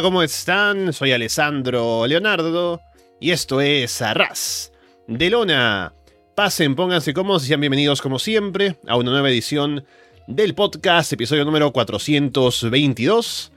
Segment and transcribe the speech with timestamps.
[0.00, 0.92] ¿cómo están?
[0.94, 2.80] Soy Alessandro Leonardo
[3.20, 4.72] y esto es Arras
[5.06, 5.92] de Lona.
[6.34, 9.84] Pasen, pónganse cómodos y sean bienvenidos como siempre a una nueva edición
[10.26, 13.52] del podcast, episodio número 422.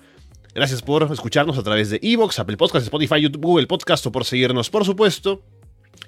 [0.54, 4.26] Gracias por escucharnos a través de Evox, Apple Podcasts, Spotify, YouTube, Google Podcast o por
[4.26, 5.42] seguirnos, por supuesto,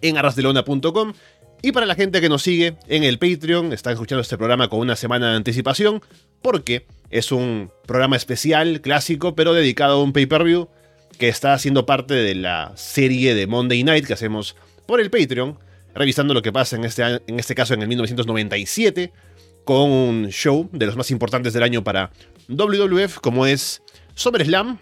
[0.01, 1.13] en arrasdelona.com.
[1.61, 4.79] Y para la gente que nos sigue en el Patreon, están escuchando este programa con
[4.79, 6.01] una semana de anticipación,
[6.47, 10.69] porque es un programa especial, clásico, pero dedicado a un pay-per-view
[11.19, 15.59] que está haciendo parte de la serie de Monday Night que hacemos por el Patreon,
[15.93, 19.11] revisando lo que pasa en este, en este caso en el 1997,
[19.65, 22.11] con un show de los más importantes del año para
[22.47, 23.83] WWF, como es
[24.15, 24.79] SummerSlam.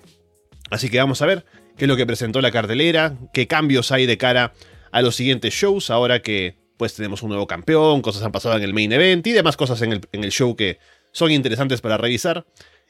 [0.69, 4.05] Así que vamos a ver qué es lo que presentó la cartelera, qué cambios hay
[4.05, 4.53] de cara
[4.91, 8.61] a los siguientes shows, ahora que pues tenemos un nuevo campeón, cosas han pasado en
[8.61, 10.77] el main event y demás cosas en el, en el show que
[11.15, 12.45] son interesantes para revisar.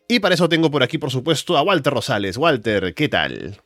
[0.07, 2.37] Y para eso tengo por aquí, por supuesto, a Walter Rosales.
[2.37, 3.61] Walter, ¿qué tal?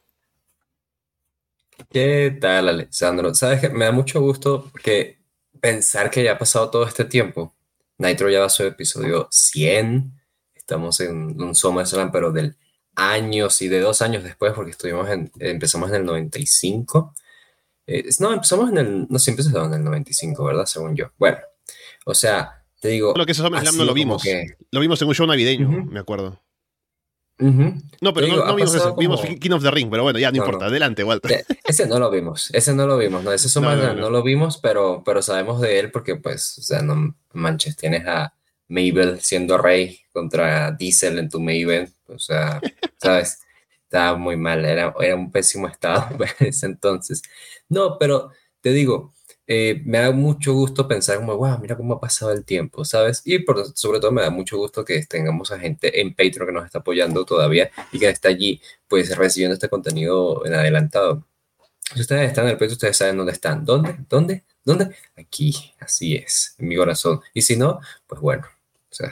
[1.90, 3.34] ¿Qué tal, Alexandro?
[3.34, 5.18] Sabes que me da mucho gusto que
[5.62, 7.56] pensar que ya ha pasado todo este tiempo.
[7.98, 10.12] Nitro ya va a su episodio 100.
[10.54, 12.58] Estamos en un SummerSlam, pero del
[12.96, 17.16] años y de dos años después, porque estuvimos en, empezamos en el 95.
[17.88, 19.08] Eh, no, empezamos en el.
[19.10, 20.66] No, siempre empezamos en el 95, ¿verdad?
[20.66, 21.12] Según yo.
[21.18, 21.38] Bueno,
[22.06, 23.14] o sea, te digo.
[23.16, 24.24] Lo que es SummerSlam no lo vimos.
[24.72, 26.40] Lo vimos en un show navideño, me acuerdo.
[27.40, 28.96] No, pero no, vimos eso.
[28.96, 30.66] Vimos King of the Ring, pero bueno, ya no, importa.
[30.66, 31.46] Adelante, Walter.
[31.64, 32.50] Ese no lo vimos.
[32.54, 33.24] Ese no lo vimos.
[33.24, 36.82] No, ese SummerSlam no, lo vimos, pero, pero sabemos de él porque, pues, o sea,
[36.82, 38.34] no manches, tienes a
[38.68, 41.90] Mabel siendo rey contra Diesel en tu Mabel.
[42.08, 42.60] O sea,
[42.98, 43.40] ¿sabes?
[43.84, 44.66] Estaba muy mal.
[44.66, 46.10] Era, era un pésimo estado
[46.40, 47.22] en ese entonces.
[47.70, 49.14] No, pero te digo,
[49.52, 53.24] eh, me da mucho gusto pensar como, wow, mira cómo ha pasado el tiempo, ¿sabes?
[53.26, 56.54] Y por, sobre todo me da mucho gusto que tengamos a gente en Patreon que
[56.54, 61.26] nos está apoyando todavía y que está allí, pues, recibiendo este contenido en adelantado.
[61.96, 63.66] Si ustedes están en el Patreon, ustedes saben dónde están.
[63.66, 63.98] ¿Dónde?
[64.08, 64.44] ¿Dónde?
[64.64, 64.96] ¿Dónde?
[65.18, 67.22] Aquí, así es, en mi corazón.
[67.34, 69.12] Y si no, pues bueno, o sea,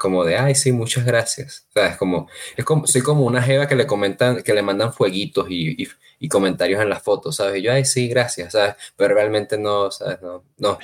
[0.00, 1.66] como de, ay, sí, muchas gracias.
[1.76, 5.48] O como, es como, soy como una jeva que le comentan, que le mandan fueguitos
[5.50, 5.86] y,
[6.18, 7.58] y, comentarios en las fotos, ¿sabes?
[7.58, 8.76] Y yo, ay, sí, gracias, ¿sabes?
[8.96, 10.22] Pero realmente no, ¿sabes?
[10.22, 10.78] No, no.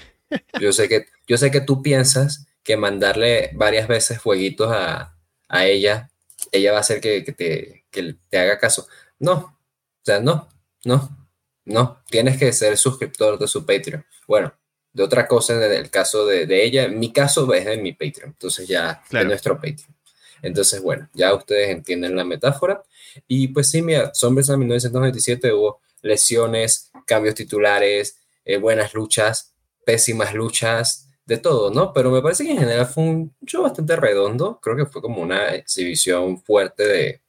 [0.60, 5.16] Yo sé que, yo sé que tú piensas que mandarle varias veces fueguitos a,
[5.48, 6.10] a ella,
[6.52, 8.86] ella va a hacer que, que, te, que te haga caso.
[9.18, 10.48] No, o sea, no,
[10.84, 11.28] no,
[11.64, 12.02] no.
[12.10, 14.04] Tienes que ser suscriptor de su Patreon.
[14.28, 14.52] Bueno,
[14.96, 16.84] de otra cosa en el caso de, de ella.
[16.84, 19.94] En mi caso es de mi Patreon, entonces ya de nuestro Patreon.
[20.40, 22.82] Entonces, bueno, ya ustedes entienden la metáfora.
[23.28, 29.52] Y pues sí, mira, Sombras en 1997 hubo lesiones, cambios titulares, eh, buenas luchas,
[29.84, 31.92] pésimas luchas, de todo, ¿no?
[31.92, 34.60] Pero me parece que en general fue un show bastante redondo.
[34.62, 37.20] Creo que fue como una exhibición fuerte de,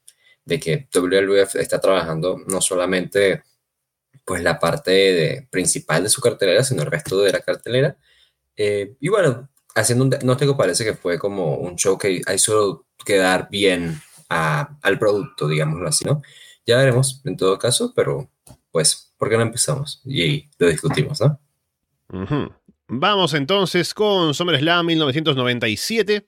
[0.46, 3.44] de que WWF está trabajando no solamente
[4.28, 7.96] pues la parte principal de su cartelera, sino el resto de la cartelera.
[8.58, 13.48] Eh, y bueno, haciendo un diagnóstico parece que fue como un show que hizo quedar
[13.50, 16.22] bien al producto, digámoslo así, ¿no?
[16.66, 18.30] Ya veremos en todo caso, pero
[18.70, 20.02] pues, ¿por qué no empezamos?
[20.04, 21.40] Y lo discutimos, ¿no?
[22.90, 26.28] Vamos entonces con SummerSlam 1997.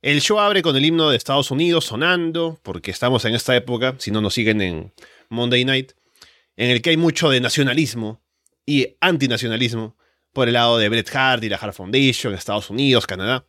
[0.00, 3.96] El show abre con el himno de Estados Unidos sonando, porque estamos en esta época,
[3.98, 4.92] si no nos siguen en
[5.28, 5.92] Monday Night,
[6.56, 8.22] en el que hay mucho de nacionalismo
[8.66, 9.96] y antinacionalismo
[10.32, 13.46] por el lado de Bret Hart y la Hart Foundation, Estados Unidos, Canadá.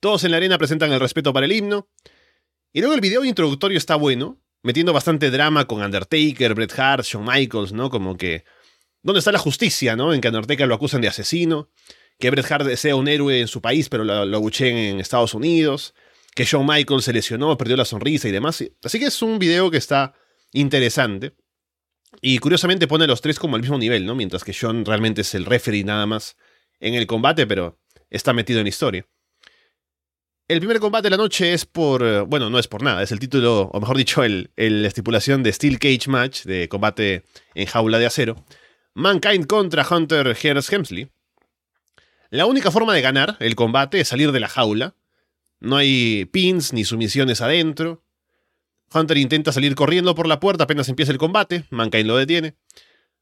[0.00, 1.88] Todos en la arena presentan el respeto para el himno.
[2.72, 7.24] Y luego el video introductorio está bueno, metiendo bastante drama con Undertaker, Bret Hart, Shawn
[7.24, 7.88] Michaels, ¿no?
[7.88, 8.44] Como que.
[9.02, 10.12] ¿Dónde está la justicia, no?
[10.12, 11.70] En que Undertaker lo acusan de asesino,
[12.18, 15.94] que Bret Hart sea un héroe en su país, pero lo, lo en Estados Unidos,
[16.34, 18.64] que Shawn Michaels se lesionó, perdió la sonrisa y demás.
[18.82, 20.14] Así que es un video que está
[20.52, 21.34] interesante.
[22.20, 24.14] Y curiosamente pone a los tres como al mismo nivel, ¿no?
[24.14, 26.36] Mientras que John realmente es el referee nada más
[26.80, 27.78] en el combate, pero
[28.10, 29.06] está metido en historia.
[30.46, 32.02] El primer combate de la noche es por.
[32.02, 35.42] Eh, bueno, no es por nada, es el título, o mejor dicho, el, la estipulación
[35.42, 37.24] de Steel Cage Match, de combate
[37.54, 38.44] en jaula de acero.
[38.92, 41.10] Mankind contra Hunter Hearst Hemsley.
[42.28, 44.94] La única forma de ganar el combate es salir de la jaula.
[45.60, 48.03] No hay pins ni sumisiones adentro.
[48.94, 52.54] Hunter intenta salir corriendo por la puerta apenas empieza el combate, Mankind lo detiene.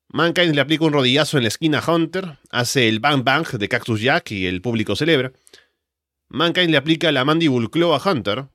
[0.08, 3.68] Mankind le aplica un rodillazo en la esquina a Hunter, hace el bang bang de
[3.68, 5.32] Cactus Jack y el público celebra.
[6.28, 8.48] Mankind le aplica la Mandible Claw a Hunter.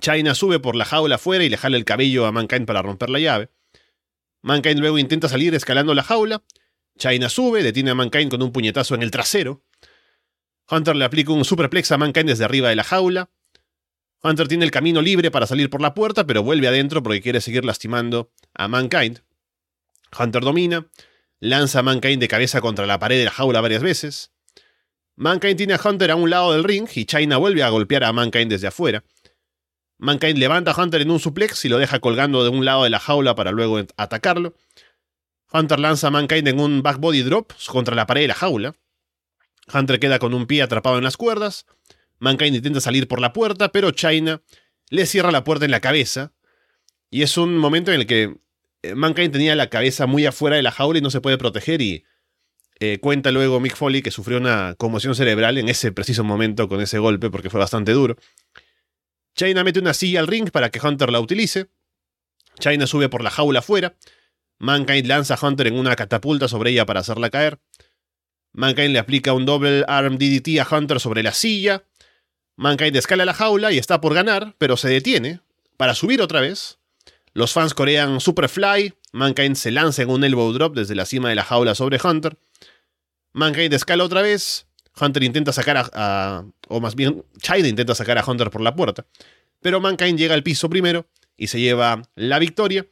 [0.00, 3.10] China sube por la jaula afuera y le jala el cabello a Mankind para romper
[3.10, 3.50] la llave.
[4.42, 6.42] Mankind luego intenta salir escalando la jaula.
[6.98, 9.64] China sube, detiene a Mankind con un puñetazo en el trasero.
[10.70, 13.30] Hunter le aplica un superplex a Mankind desde arriba de la jaula.
[14.22, 17.40] Hunter tiene el camino libre para salir por la puerta, pero vuelve adentro porque quiere
[17.40, 19.22] seguir lastimando a Mankind.
[20.18, 20.86] Hunter domina,
[21.38, 24.32] lanza a Mankind de cabeza contra la pared de la jaula varias veces.
[25.16, 28.12] Mankind tiene a Hunter a un lado del ring y China vuelve a golpear a
[28.12, 29.04] Mankind desde afuera.
[29.98, 32.90] Mankind levanta a Hunter en un suplex y lo deja colgando de un lado de
[32.90, 34.54] la jaula para luego atacarlo.
[35.52, 38.76] Hunter lanza a Mankind en un back body drop contra la pared de la jaula.
[39.72, 41.66] Hunter queda con un pie atrapado en las cuerdas.
[42.20, 44.42] Mankind intenta salir por la puerta, pero China
[44.90, 46.32] le cierra la puerta en la cabeza.
[47.10, 48.36] Y es un momento en el que
[48.82, 51.82] eh, Mankind tenía la cabeza muy afuera de la jaula y no se puede proteger
[51.82, 52.04] y
[52.78, 56.80] eh, cuenta luego Mick Foley que sufrió una conmoción cerebral en ese preciso momento con
[56.80, 58.16] ese golpe porque fue bastante duro.
[59.34, 61.68] China mete una silla al ring para que Hunter la utilice.
[62.58, 63.96] China sube por la jaula afuera.
[64.58, 67.58] Mankind lanza a Hunter en una catapulta sobre ella para hacerla caer.
[68.52, 71.84] Mankind le aplica un double arm DDT a Hunter sobre la silla.
[72.56, 75.40] Mankind escala la jaula y está por ganar, pero se detiene
[75.76, 76.78] para subir otra vez.
[77.32, 78.94] Los fans corean Superfly.
[79.12, 82.36] Mankind se lanza en un elbow drop desde la cima de la jaula sobre Hunter.
[83.32, 84.66] Mankind escala otra vez.
[85.00, 89.06] Hunter intenta sacar a, O más bien, China intenta sacar a Hunter por la puerta.
[89.60, 91.06] Pero Mankind llega al piso primero
[91.36, 92.86] y se lleva la victoria.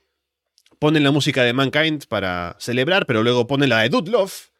[0.78, 4.50] Ponen la música de Mankind para celebrar, pero luego ponen la de Dude Love.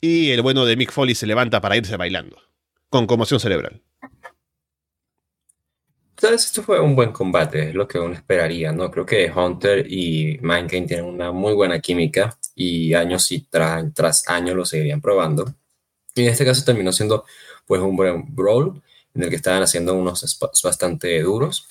[0.00, 2.40] Y el bueno de Mick Foley se levanta para irse bailando.
[2.88, 3.82] Con conmoción cerebral.
[6.18, 8.90] Entonces, esto fue un buen combate, es lo que uno esperaría, ¿no?
[8.90, 14.56] Creo que Hunter y Mankind tienen una muy buena química y años y tras años
[14.56, 15.54] lo seguirían probando.
[16.14, 17.24] Y en este caso terminó siendo
[17.66, 18.82] pues un buen brawl
[19.14, 21.68] en el que estaban haciendo unos spots bastante duros.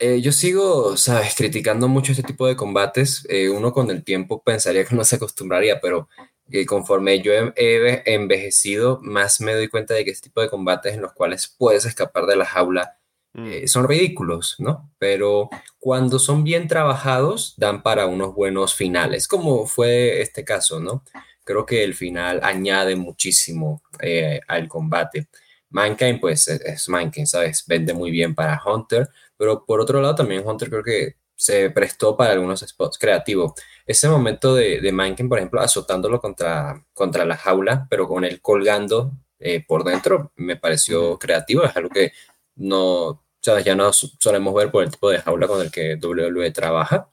[0.00, 3.26] Eh, yo sigo, sabes, criticando mucho este tipo de combates.
[3.28, 6.08] Eh, uno con el tiempo pensaría que no se acostumbraría, pero
[6.50, 10.94] eh, conforme yo he, envejecido, más me doy cuenta de que este tipo de combates
[10.94, 12.97] en los cuales puedes escapar de la jaula
[13.38, 13.66] mm.
[13.66, 14.90] son ridículos, ¿no?
[14.98, 15.48] Pero
[15.78, 21.04] cuando son bien trabajados, dan para unos buenos finales, como fue este caso, ¿no?
[21.48, 25.28] creo que el final añade muchísimo eh, al combate.
[25.70, 27.64] Mankind, pues es, Mankind, ¿sabes?
[27.66, 32.16] Vende muy bien para Hunter, pero por otro lado también Hunter creo que se prestó
[32.18, 33.52] para algunos spots creativos.
[33.86, 38.42] Ese momento de, de Mankind, por ejemplo, azotándolo contra, contra la jaula, pero con él
[38.42, 41.64] colgando eh, por dentro, me pareció creativo.
[41.64, 42.12] Es algo que
[42.56, 43.64] no, ¿sabes?
[43.64, 47.08] Ya no solemos ver por el tipo de jaula con el que WWE trabaja.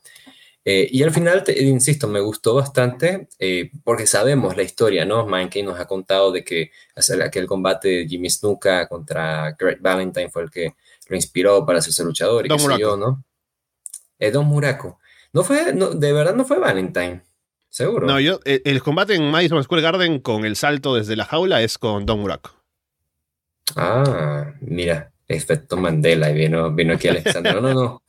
[0.67, 5.27] Eh, y al final, te, insisto, me gustó bastante eh, porque sabemos la historia, ¿no?
[5.27, 6.71] Mankind nos ha contado de que
[7.23, 10.75] aquel combate de Jimmy Snuka contra Greg Valentine fue el que
[11.07, 13.23] lo inspiró para hacerse luchador y qué sé yo, ¿no?
[14.17, 14.99] Es Don Muraco.
[15.33, 17.21] No fue, de verdad no fue Valentine,
[17.69, 18.07] seguro.
[18.07, 21.61] No, yo, eh, el, combate en Madison Square Garden con el salto desde la jaula
[21.61, 22.51] es con Don Muraco.
[23.75, 27.55] Ah, mira, efecto Mandela, y vino, vino aquí Alexander.
[27.55, 28.03] No, no, no.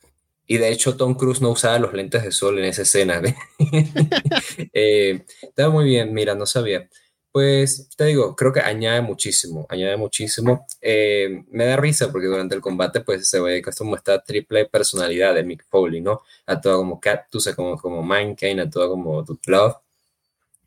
[0.47, 3.21] Y de hecho Tom Cruise no usaba los lentes de sol en esa escena.
[4.73, 6.87] eh, está muy bien, mira, no sabía.
[7.31, 10.65] Pues te digo, creo que añade muchísimo, añade muchísimo.
[10.81, 14.65] Eh, me da risa porque durante el combate pues se ve que esto muestra triple
[14.65, 16.21] personalidad de Mick Foley, ¿no?
[16.45, 19.75] Actúa como Cactus, como, como Mankind, actúa como Love.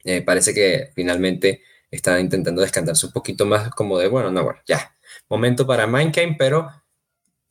[0.05, 4.61] Eh, parece que finalmente está intentando descantarse un poquito más como de, bueno, no, bueno,
[4.67, 4.95] ya.
[5.31, 6.69] Momento para Mankind, pero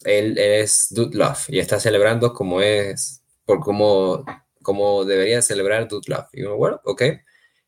[0.04, 4.26] él, es Dude Love y está celebrando como es, por como,
[4.62, 6.28] como debería celebrar Dude Love.
[6.34, 7.04] Y bueno, ok,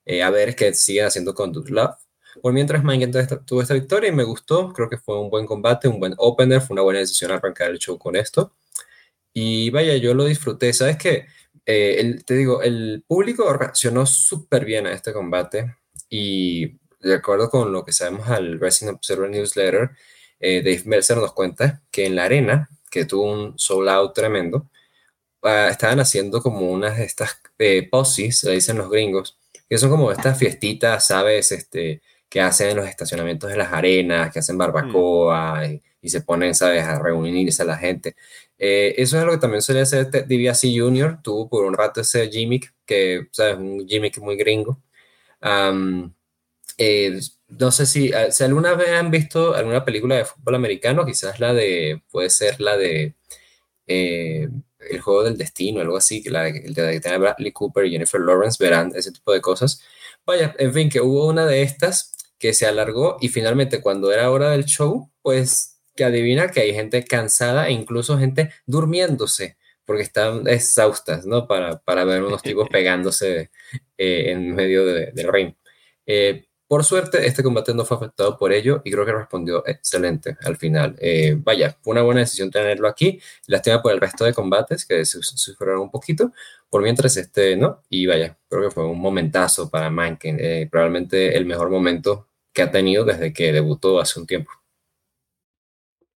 [0.06, 1.96] eh, a ver qué sigue haciendo con Dude Love.
[2.42, 3.08] Por mientras Mike
[3.46, 6.62] tuvo esta victoria y me gustó, creo que fue un buen combate, un buen opener,
[6.62, 8.54] fue una buena decisión arrancar el show con esto.
[9.34, 11.28] Y vaya, yo lo disfruté, ¿sabes qué?
[11.66, 15.76] Eh, te digo, el público reaccionó súper bien a este combate
[16.10, 19.92] y de acuerdo con lo que sabemos al Wrestling Observer Newsletter,
[20.40, 24.70] eh, Dave Meltzer nos cuenta que en la arena, que tuvo un sold out tremendo,
[25.44, 27.90] ah, estaban haciendo como unas de estas eh,
[28.32, 29.38] se le dicen los gringos,
[29.70, 31.52] que son como estas fiestitas, ¿sabes?
[31.52, 35.80] Este, que hacen en los estacionamientos de las arenas, que hacen barbacoa mm.
[36.02, 38.16] y, se ponen, ¿sabes?, a reunirse a la gente.
[38.58, 42.30] Eh, eso es lo que también suele hacer DiBiase Jr., tuvo por un rato ese
[42.30, 44.82] gimmick, que, ¿sabes?, un gimmick muy gringo.
[46.78, 51.06] Eh, no sé si, ah, si, alguna vez han visto alguna película de fútbol americano,
[51.06, 53.16] quizás la de, puede ser la de
[53.88, 54.50] eh,
[54.80, 58.92] El juego del destino, algo así, la de, de Bradley Cooper y Jennifer Lawrence, verán
[58.96, 59.82] ese tipo de cosas.
[60.26, 64.32] Vaya, en fin, que hubo una de estas que se alargó y finalmente cuando era
[64.32, 70.04] hora del show, pues que adivina que hay gente cansada e incluso gente durmiéndose porque
[70.04, 71.48] están exhaustas, ¿no?
[71.48, 73.52] Para, para ver unos tipos pegándose
[73.98, 75.54] eh, en medio del ring.
[76.72, 80.56] Por suerte, este combate no fue afectado por ello y creo que respondió excelente al
[80.56, 80.96] final.
[81.02, 83.20] Eh, vaya, fue una buena decisión tenerlo aquí.
[83.48, 86.32] Lástima por el resto de combates que sufrieron un poquito.
[86.70, 87.82] Por mientras, este, ¿no?
[87.90, 90.40] Y vaya, creo que fue un momentazo para Mankind.
[90.40, 94.52] Eh, probablemente el mejor momento que ha tenido desde que debutó hace un tiempo.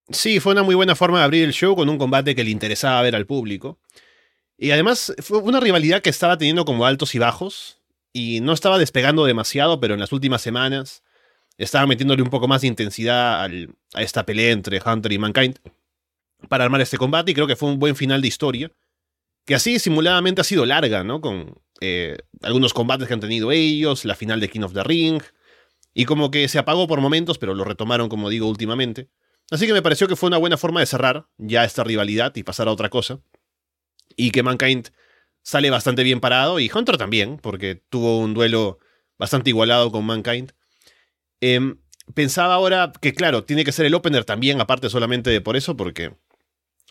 [0.10, 2.52] Sí, fue una muy buena forma de abrir el show con un combate que le
[2.52, 3.78] interesaba ver al público.
[4.58, 7.82] Y además fue una rivalidad que estaba teniendo como altos y bajos
[8.16, 11.04] y no estaba despegando demasiado, pero en las últimas semanas
[11.58, 15.60] estaba metiéndole un poco más de intensidad a esta pelea entre Hunter y Mankind
[16.48, 18.72] para armar este combate y creo que fue un buen final de historia,
[19.44, 21.20] que así simuladamente ha sido larga, ¿no?
[21.20, 25.22] Con eh, algunos combates que han tenido ellos, la final de King of the Ring,
[25.94, 29.10] y como que se apagó por momentos, pero lo retomaron, como digo, últimamente.
[29.52, 32.44] Así que me pareció que fue una buena forma de cerrar ya esta rivalidad y
[32.44, 33.20] pasar a otra cosa.
[34.16, 34.92] Y que Mankind
[35.46, 38.80] sale bastante bien parado y Hunter también, porque tuvo un duelo
[39.20, 40.54] bastante igualado con Mankind.
[41.40, 41.78] Em,
[42.16, 45.78] pensaba ahora que, claro, tiene que ser el opener también, aparte solamente de por eso,
[45.78, 46.16] porque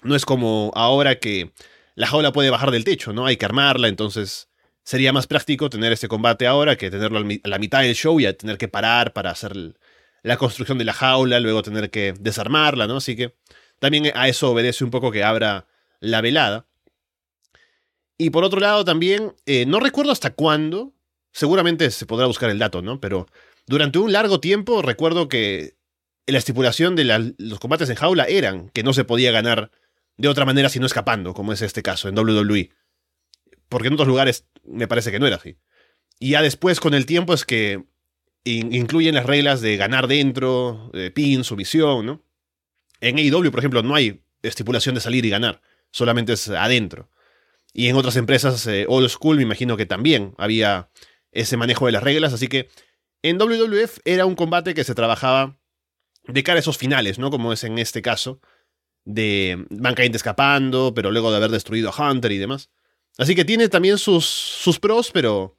[0.02, 1.52] no es como ahora que
[1.96, 3.26] la jaula puede bajar del techo, ¿no?
[3.26, 4.49] Hay que armarla, entonces
[4.84, 8.32] sería más práctico tener este combate ahora que tenerlo a la mitad del show y
[8.34, 9.56] tener que parar para hacer
[10.23, 12.99] la construcción de la jaula, luego tener que desarmarla, ¿no?
[12.99, 13.34] Así que
[13.80, 15.66] también a eso obedece un poco que abra
[15.99, 16.66] la velada.
[18.16, 20.92] Y por otro lado también, eh, no recuerdo hasta cuándo,
[21.33, 23.00] seguramente se podrá buscar el dato, ¿no?
[23.00, 23.26] Pero
[23.66, 25.76] durante un largo tiempo recuerdo que
[26.26, 29.71] la estipulación de los combates en jaula eran que no se podía ganar
[30.16, 32.71] de otra manera sino escapando, como es este caso en WWE.
[33.68, 35.56] Porque en otros lugares me parece que no era así.
[36.21, 37.85] Y ya después, con el tiempo, es que
[38.44, 42.23] incluyen las reglas de ganar dentro, de pin, sumisión, ¿no?
[43.00, 47.11] En AEW, por ejemplo, no hay estipulación de salir y ganar, solamente es adentro.
[47.75, 50.88] Y en otras empresas eh, old school me imagino que también había
[51.33, 52.71] ese manejo de las reglas, así que
[53.23, 55.59] en WWF era un combate que se trabajaba
[56.26, 57.31] de cara a esos finales, ¿no?
[57.31, 58.40] Como es en este caso,
[59.04, 62.71] de Mankind escapando, pero luego de haber destruido a Hunter y demás.
[63.19, 65.57] Así que tiene también sus, sus pros, pero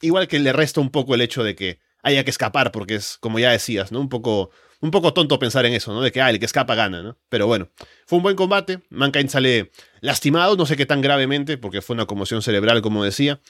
[0.00, 3.18] igual que le resta un poco el hecho de que haya que escapar, porque es,
[3.18, 4.00] como ya decías, ¿no?
[4.00, 4.50] Un poco
[4.82, 6.02] un poco tonto pensar en eso, ¿no?
[6.02, 7.16] De que, ah, el que escapa gana, ¿no?
[7.28, 7.70] Pero bueno,
[8.04, 8.80] fue un buen combate.
[8.90, 9.70] Mankind sale
[10.00, 13.40] lastimado, no sé qué tan gravemente, porque fue una conmoción cerebral, como decía.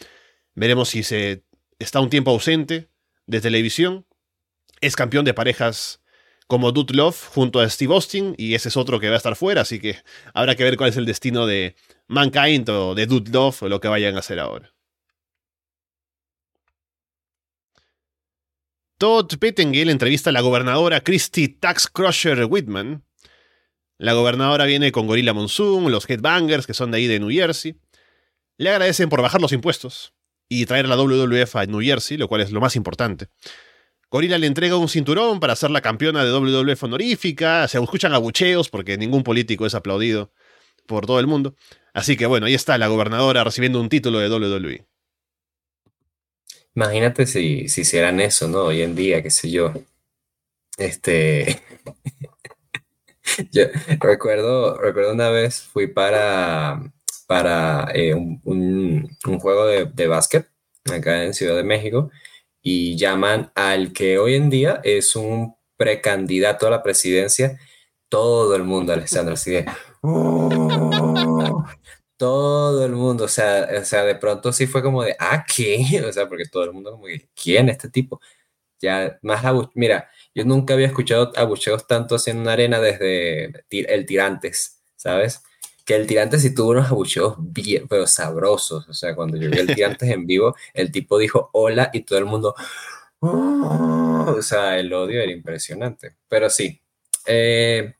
[0.54, 1.42] Veremos si se
[1.78, 2.90] está un tiempo ausente
[3.26, 4.06] de televisión.
[4.82, 6.02] Es campeón de parejas
[6.46, 9.34] como Dude Love junto a Steve Austin, y ese es otro que va a estar
[9.34, 9.96] fuera, así que
[10.34, 11.76] habrá que ver cuál es el destino de
[12.08, 14.70] Mankind o de Dude Love o lo que vayan a hacer ahora.
[19.02, 23.02] Todd Pettengill entrevista a la gobernadora Christy Tax Crusher Whitman.
[23.98, 27.74] La gobernadora viene con Gorilla Monsoon, los Headbangers, que son de ahí de New Jersey.
[28.58, 30.14] Le agradecen por bajar los impuestos
[30.48, 33.26] y traer la WWF a New Jersey, lo cual es lo más importante.
[34.08, 37.66] Gorilla le entrega un cinturón para ser la campeona de WWF honorífica.
[37.66, 40.32] Se escuchan abucheos porque ningún político es aplaudido
[40.86, 41.56] por todo el mundo.
[41.92, 44.91] Así que bueno, ahí está la gobernadora recibiendo un título de WWE.
[46.74, 48.64] Imagínate si, si hicieran eso, ¿no?
[48.64, 49.72] Hoy en día, qué sé yo.
[50.78, 51.60] Este.
[53.52, 53.64] yo
[54.00, 56.82] recuerdo, recuerdo una vez fui para,
[57.26, 59.08] para eh, un,
[59.40, 60.48] juego de, de básquet
[60.92, 62.10] acá en Ciudad de México
[62.62, 67.58] y llaman al que hoy en día es un precandidato a la presidencia,
[68.08, 69.66] todo el mundo, Alessandro, así de,
[70.02, 70.91] oh,
[72.22, 75.84] todo el mundo, o sea, o sea, de pronto sí fue como de, ah, ¿qué?
[76.08, 78.20] O sea, porque todo el mundo como que, ¿quién este tipo?
[78.80, 79.42] Ya, más
[79.74, 85.42] mira, yo nunca había escuchado abucheos tanto así en una arena desde el Tirantes, ¿sabes?
[85.84, 89.58] Que el Tirantes sí tuvo unos abucheos bien, pero sabrosos, o sea, cuando yo vi
[89.58, 92.54] el Tirantes en vivo, el tipo dijo hola y todo el mundo,
[93.20, 96.80] oh", o sea, el odio era impresionante, pero sí.
[97.26, 97.94] Eh,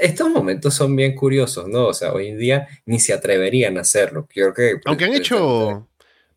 [0.00, 1.86] estos momentos son bien curiosos, ¿no?
[1.86, 4.26] O sea, hoy en día ni se atreverían a hacerlo.
[4.32, 4.80] Creo que.
[4.84, 5.88] Aunque han hecho.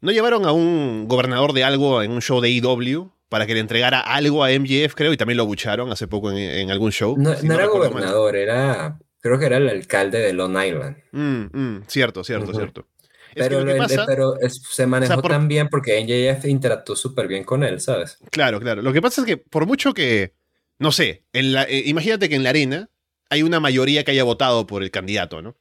[0.02, 3.12] ¿No llevaron a un gobernador de algo en un show de EW?
[3.28, 6.72] Para que le entregara algo a MJF, creo, y también lo bucharon hace poco en,
[6.72, 7.16] algún show.
[7.16, 8.98] No, era gobernador, era.
[9.22, 10.98] Creo que era el alcalde de Long Island.
[11.12, 12.88] Mm, mm, cierto, cierto, cierto.
[13.36, 13.64] Pero,
[14.08, 18.18] pero se manejó tan bien porque MJF interactuó súper bien con él, ¿sabes?
[18.32, 18.82] Claro, claro.
[18.82, 20.34] Lo que pasa es que por mucho que,
[20.80, 22.90] no sé, en la, eh, imagínate que en la arena
[23.30, 25.56] hay una mayoría que haya votado por el candidato, ¿no?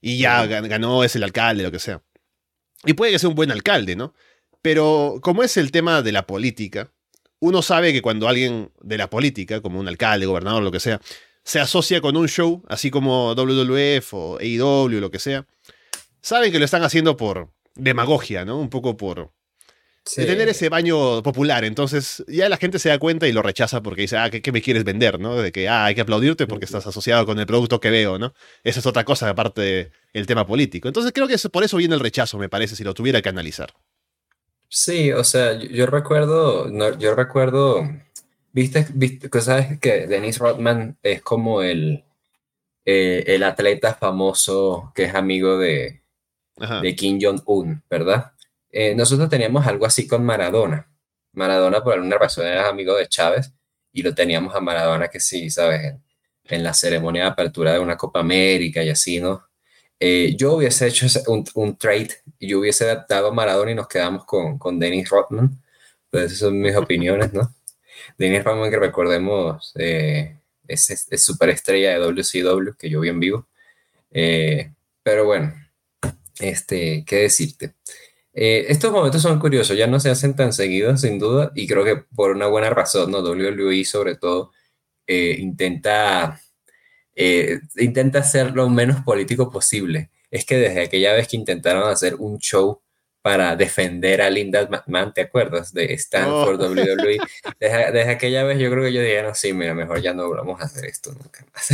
[0.00, 2.02] Y ya ganó, es el alcalde, lo que sea.
[2.84, 4.14] Y puede que sea un buen alcalde, ¿no?
[4.60, 6.90] Pero como es el tema de la política,
[7.40, 11.00] uno sabe que cuando alguien de la política, como un alcalde, gobernador, lo que sea,
[11.42, 15.46] se asocia con un show, así como WWF o AEW, lo que sea,
[16.22, 18.58] saben que lo están haciendo por demagogia, ¿no?
[18.58, 19.32] Un poco por
[20.16, 21.64] de tener ese baño popular.
[21.64, 24.62] Entonces ya la gente se da cuenta y lo rechaza porque dice, ah, ¿qué, me
[24.62, 25.18] quieres vender?
[25.18, 25.36] ¿no?
[25.36, 28.34] De que, ah, hay que aplaudirte porque estás asociado con el producto que veo, ¿no?
[28.62, 30.88] Esa es otra cosa aparte del tema político.
[30.88, 33.72] Entonces creo que por eso viene el rechazo, me parece, si lo tuviera que analizar.
[34.68, 36.68] Sí, o sea, yo, recuerdo,
[36.98, 37.88] yo recuerdo,
[38.52, 42.04] viste, viste, sabes que Dennis Rodman es como el,
[42.84, 46.02] eh, el atleta famoso que es amigo de,
[46.82, 48.33] de Kim Jong-un, ¿verdad?
[48.76, 50.90] Eh, nosotros teníamos algo así con Maradona.
[51.32, 53.52] Maradona por alguna razón era amigo de Chávez
[53.92, 55.94] y lo teníamos a Maradona que sí, ¿sabes?
[56.46, 59.44] En, la ceremonia de apertura de una Copa América y así, ¿no?
[60.00, 64.24] Eh, yo hubiese hecho un, un, trade yo hubiese dado a Maradona y nos quedamos
[64.24, 65.62] con, con Dennis Rodman.
[66.10, 67.54] Pues esas son mis opiniones, ¿no?
[68.18, 73.46] Dennis Rodman, que recordemos, eh, es, es, superestrella de WCW, que yo vi en vivo.
[75.04, 75.54] pero bueno,
[76.40, 77.74] este, ¿qué decirte?
[78.34, 81.84] Eh, estos momentos son curiosos, ya no se hacen tan seguidos, sin duda, y creo
[81.84, 83.20] que por una buena razón, ¿no?
[83.20, 84.50] WWE sobre todo
[85.06, 86.40] eh, intenta,
[87.14, 90.10] eh, intenta ser lo menos político posible.
[90.30, 92.82] Es que desde aquella vez que intentaron hacer un show
[93.22, 95.72] para defender a Linda McMahon, ¿te acuerdas?
[95.72, 96.68] De Stanford oh.
[96.70, 97.18] WWE.
[97.60, 100.64] Desde, aquella vez yo creo que ellos dijeron, sí, mira, mejor ya no vamos a
[100.64, 101.68] hacer esto nunca más.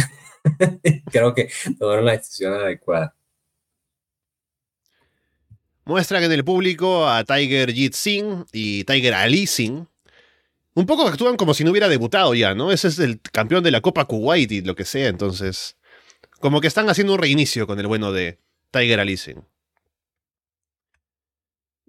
[1.11, 3.17] creo que tomaron la decisión adecuada.
[5.91, 9.49] Muestran en el público a Tiger Jeet Singh y Tiger Ali.
[10.75, 12.71] Un poco actúan como si no hubiera debutado ya, ¿no?
[12.71, 15.77] Ese es el campeón de la Copa Kuwait y lo que sea, entonces.
[16.39, 18.39] Como que están haciendo un reinicio con el bueno de
[18.71, 19.19] Tiger Ali.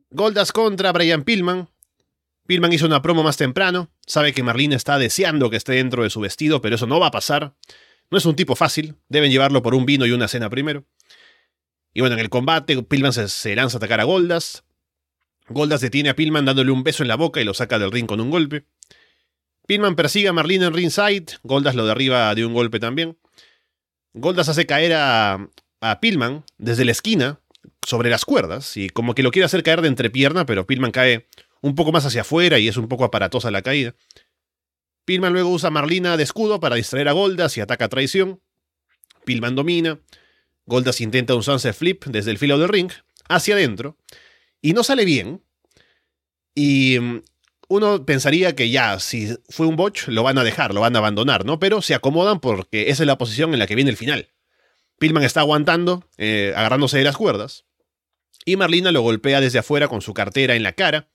[0.10, 1.70] Goldas contra Brian Pillman.
[2.48, 3.92] Pillman hizo una promo más temprano.
[4.08, 7.10] Sabe que Marlene está deseando que esté dentro de su vestido, pero eso no va
[7.10, 7.54] a pasar.
[8.10, 8.96] No es un tipo fácil.
[9.10, 10.86] Deben llevarlo por un vino y una cena primero.
[11.93, 14.63] Y bueno, en el combate, Pillman se, lanza a atacar a Goldas.
[15.49, 18.08] Goldas detiene a Pillman dándole un beso en la boca y lo saca del ring
[18.08, 18.65] con un golpe.
[19.67, 21.25] Pillman persigue a Marlene en ringside.
[21.43, 23.17] Goldas lo derriba de un golpe también.
[24.13, 25.49] Goldas hace caer a,
[25.82, 27.39] a Pillman desde la esquina
[27.86, 31.27] sobre las cuerdas y como que lo quiere hacer caer de entrepierna, pero Pillman cae
[31.62, 33.95] un poco más hacia afuera y es un poco aparatosa la caída.
[35.06, 38.41] Pillman luego usa a Marlina de escudo para distraer a Goldas y ataca a traición.
[39.25, 39.99] Pillman domina.
[40.65, 42.91] Goldas intenta un sunset flip desde el filo del ring
[43.28, 43.97] hacia adentro
[44.62, 45.43] y no sale bien.
[46.56, 47.21] Y mm,
[47.69, 51.00] uno pensaría que ya, si fue un botch, lo van a dejar, lo van a
[51.00, 51.60] abandonar, ¿no?
[51.60, 54.30] Pero se acomodan porque esa es la posición en la que viene el final.
[55.00, 57.65] Pillman está aguantando, eh, agarrándose de las cuerdas.
[58.45, 61.10] Y Marlina lo golpea desde afuera con su cartera en la cara.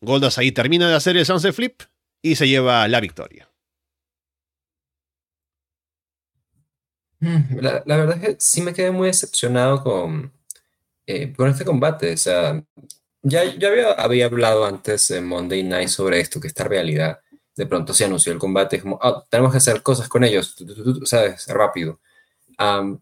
[0.00, 1.82] Goldas ahí termina de hacer el sunset flip
[2.22, 3.49] y se lleva la victoria.
[7.20, 10.32] Mm, la, verdad es que sí me quedé muy decepcionado con,
[11.06, 12.12] eh, con este combate.
[12.14, 12.62] O sea,
[13.22, 17.20] ya, ya había, hablado antes en Monday Night sobre esto, que esta realidad
[17.56, 20.56] de pronto se anunció el combate, es como, oh, tenemos que hacer cosas con ellos,
[21.04, 21.46] ¿sabes?
[21.48, 22.00] Rápido.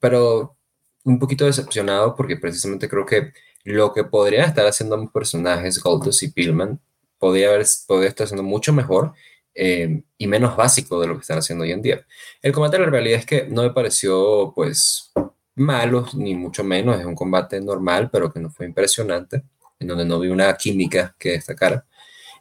[0.01, 0.57] pero
[1.05, 3.33] un poquito decepcionado porque precisamente creo que
[3.65, 6.81] lo que podrían estar haciendo ambos personajes, Goldust y Pillman,
[7.19, 9.13] podría, haber, podría estar haciendo mucho mejor
[9.61, 12.07] Em, y menos básico de lo que están haciendo hoy en día.
[12.41, 15.11] El combate, la realidad es que no me pareció, pues,
[15.57, 17.01] malo, ni mucho menos.
[17.01, 19.43] Es un combate normal, pero que no fue impresionante,
[19.81, 21.85] en donde no vi una química que destacara.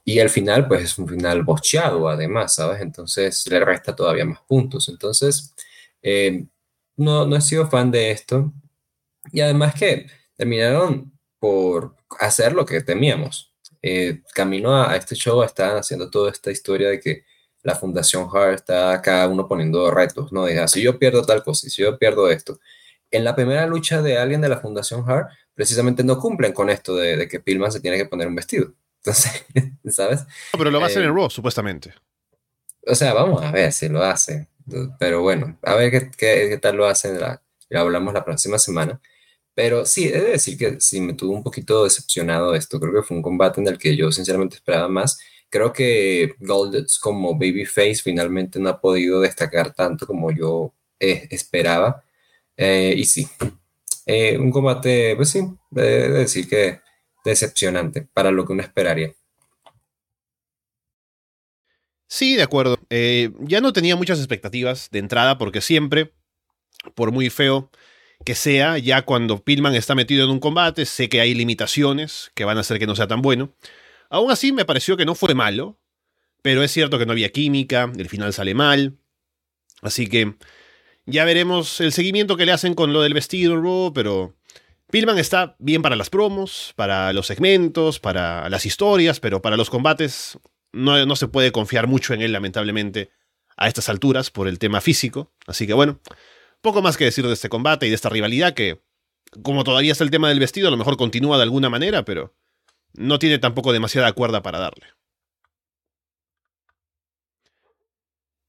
[0.05, 2.81] Y al final, pues, es un final bocheado, además, ¿sabes?
[2.81, 4.87] Entonces, le resta todavía más puntos.
[4.89, 5.55] Entonces,
[6.03, 6.47] em,
[6.97, 8.53] no, no he sido fan de esto.
[9.31, 13.53] Y además que terminaron por hacer lo que temíamos.
[13.89, 17.23] Eh, camino a, este show están haciendo toda esta historia de que
[17.63, 20.43] la Fundación Hart está cada uno poniendo retos, ¿no?
[20.43, 22.59] De, ah, si yo pierdo tal cosa si yo pierdo esto.
[23.11, 26.97] En la primera lucha de alguien de la Fundación Hart, precisamente no cumplen con esto
[26.97, 28.73] de, que Pillman se tiene que poner un vestido.
[29.05, 29.45] Entonces,
[29.89, 30.25] ¿sabes?
[30.51, 31.93] pero lo va a hacer en eh, Raw, supuestamente.
[32.85, 34.49] O sea, vamos a ver si lo hace.
[34.99, 36.11] Pero bueno, a ver qué,
[36.49, 37.21] qué, tal lo hacen.
[37.21, 38.99] La, ya hablamos la próxima semana.
[39.57, 42.79] Pero sí, he de decir que sí me tuvo un poquito decepcionado esto.
[42.79, 45.17] Creo que fue un combate en el que yo sinceramente esperaba más.
[45.49, 52.03] Creo que Goldust como Babyface finalmente no ha podido destacar tanto como yo eh, esperaba.
[52.55, 53.27] Eh, y sí,
[54.05, 55.39] eh, un combate, pues sí,
[55.75, 56.81] he de decir que
[57.25, 59.11] decepcionante para lo que uno esperaría.
[62.07, 62.77] Sí, de acuerdo.
[62.91, 66.13] ya no tenía muchas expectativas de entrada porque siempre,
[66.93, 67.71] por muy feo
[68.25, 72.45] que sea, ya cuando Pillman está metido en un combate, sé que hay limitaciones que
[72.45, 73.53] van a hacer que no sea tan bueno.
[74.09, 75.79] Aún así, me pareció que no fue malo,
[76.41, 78.97] pero es cierto que no había química, el final sale mal.
[79.81, 80.35] Así que
[81.05, 84.35] ya veremos el seguimiento que le hacen con lo del vestido, pero
[84.91, 89.69] Pillman está bien para las promos, para los segmentos, para las historias, pero para los
[89.69, 90.39] combates
[90.71, 93.11] no, no se puede confiar mucho en él, lamentablemente,
[93.55, 95.31] a estas alturas por el tema físico.
[95.45, 95.99] Así que bueno,
[96.61, 98.81] poco más que decir de este combate y de esta rivalidad que,
[99.43, 102.35] como todavía está el tema del vestido, a lo mejor continúa de alguna manera, pero
[102.93, 104.87] no tiene tampoco demasiada cuerda para darle.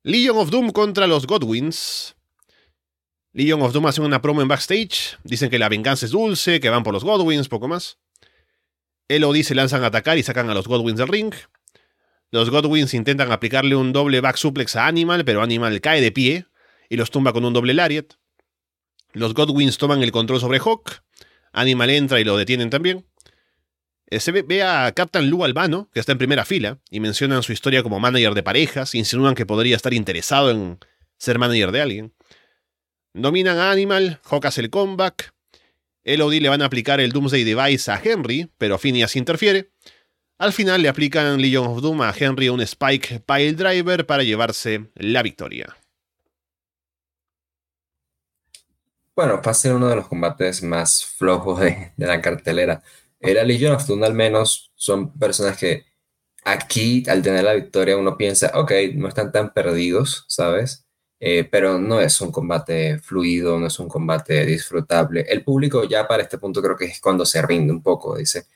[0.03, 2.17] Legion of Doom contra los Godwins.
[3.33, 5.19] Legion of Doom hace una promo en backstage.
[5.23, 7.99] Dicen que la venganza es dulce, que van por los Godwins, poco más.
[9.09, 11.35] LOD se lanzan a atacar y sacan a los Godwins del ring.
[12.31, 16.47] Los Godwins intentan aplicarle un doble back suplex a Animal, pero Animal cae de pie
[16.89, 18.15] y los tumba con un doble lariat.
[19.13, 21.03] Los Godwins toman el control sobre Hawk.
[21.53, 23.07] Animal entra y lo detienen también.
[24.11, 27.53] Eh, se ve, a Captain Lou Albano, que está en primera fila, y mencionan su
[27.53, 30.79] historia como manager de parejas, insinúan que podría estar interesado en
[31.19, 32.15] ser manager de alguien.
[33.13, 35.35] Dominan a Animal, Hawk hace el comeback.
[36.05, 39.73] LOD le van a aplicar el Doomsday Device a Henry, pero Phineas interfiere.
[40.39, 44.89] Al final le aplican Legion of Doom a Henry un Spike Pile Driver para llevarse
[44.95, 45.77] la victoria.
[49.19, 52.85] Bueno, ser uno de los combates más flojos de, la cartelera.
[53.19, 55.87] La Legion of Doom al menos son personas que
[56.45, 60.87] aquí al tener la victoria uno piensa, ok, no están tan perdidos, ¿sabes?
[61.19, 65.23] Eh, pero no es un combate fluido, no es un combate disfrutable.
[65.29, 68.47] El público ya para este punto creo que es cuando se rinde un poco, dice,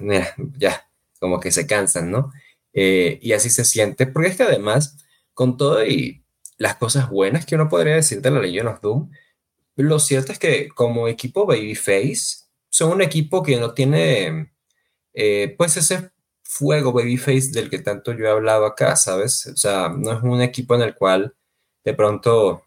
[0.00, 2.32] mira, ya, como que se cansan, ¿no?
[2.72, 4.96] Eh, y así se siente, porque es que además,
[5.32, 6.24] con todo y
[6.56, 9.10] las cosas buenas que uno podría decir de la Legion of Doom,
[9.78, 14.52] lo cierto es que como equipo Babyface, son un equipo que no tiene,
[15.14, 16.10] eh, pues ese
[16.42, 19.46] fuego babyface del que tanto yo he hablado acá, ¿sabes?
[19.48, 21.34] O sea, no es un equipo en el cual
[21.84, 22.64] de pronto,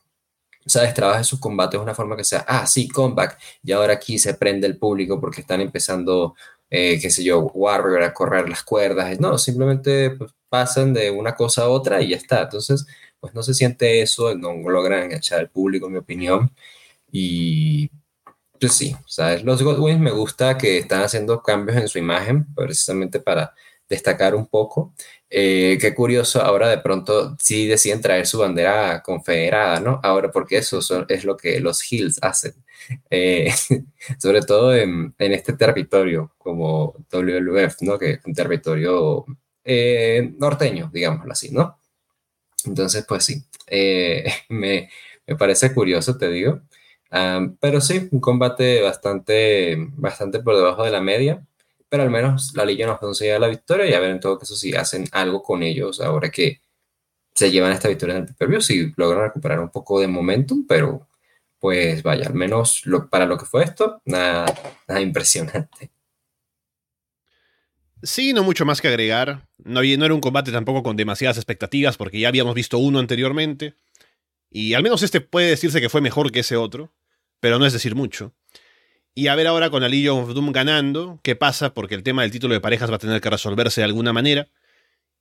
[0.65, 0.93] ¿sabes?
[0.93, 4.34] Trabaja sus combates de una forma que sea, ah, sí, comeback, y ahora aquí se
[4.36, 6.36] prende el público porque están empezando,
[6.69, 9.19] eh, qué sé yo, Warrior a correr las cuerdas.
[9.19, 12.43] No, simplemente pues, pasan de una cosa a otra y ya está.
[12.43, 12.86] Entonces,
[13.19, 16.52] pues no se siente eso, no logran enganchar al público, en mi opinión.
[17.12, 17.89] Y
[18.60, 19.43] pues sí, ¿sabes?
[19.43, 23.54] Los Godwins me gusta que están haciendo cambios en su imagen, precisamente para
[23.89, 24.93] destacar un poco.
[25.30, 30.00] Eh, qué curioso, ahora de pronto sí deciden traer su bandera confederada, ¿no?
[30.04, 32.54] Ahora, porque eso es lo que los Hills hacen,
[33.10, 33.54] eh,
[34.19, 37.97] sobre todo en, este territorio como WWF, ¿no?
[37.97, 39.26] Que es un territorio
[39.63, 41.80] eh, norteño, digámoslo así, ¿no?
[42.65, 43.43] Entonces, pues sí,
[44.50, 44.89] me,
[45.28, 46.62] me, parece curioso, te digo.
[47.60, 51.45] Pero sí, un combate bastante, bastante por debajo de la media
[51.91, 54.56] pero al menos la Liga nos conseguía la victoria y a ver en todo caso
[54.56, 56.62] si hacen algo con ellos ahora que
[57.36, 61.10] se llevan esta victoria en el pay si logran recuperar un poco de momentum, pero
[61.60, 64.45] pues vaya, al menos para lo que fue esto, nada,
[64.88, 65.91] nada impresionante.
[68.02, 69.50] Sí, no mucho más que agregar.
[69.58, 73.76] No, no era un combate tampoco con demasiadas expectativas porque ya habíamos visto uno anteriormente.
[74.50, 76.93] Y al menos este puede decirse que fue mejor que ese otro,
[77.41, 78.34] pero no es decir mucho.
[79.13, 82.32] Y a ver ahora con Legion of Doom ganando, qué pasa, porque el tema del
[82.32, 84.47] título de parejas va a tener que resolverse de alguna manera.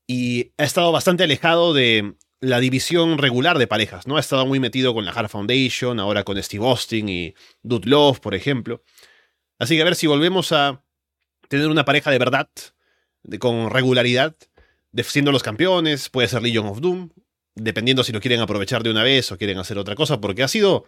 [0.07, 4.17] Y ha estado bastante alejado de la división regular de parejas, ¿no?
[4.17, 8.21] Ha estado muy metido con la Hard Foundation, ahora con Steve Austin y Dude Love,
[8.21, 8.83] por ejemplo.
[9.59, 10.83] Así que a ver si volvemos a
[11.49, 12.49] tener una pareja de verdad,
[13.41, 14.37] con regularidad,
[14.93, 17.11] de, siendo los campeones, puede ser Legion of Doom,
[17.55, 20.49] dependiendo si lo quieren aprovechar de una vez o quieren hacer otra cosa, porque ha
[20.49, 20.87] sido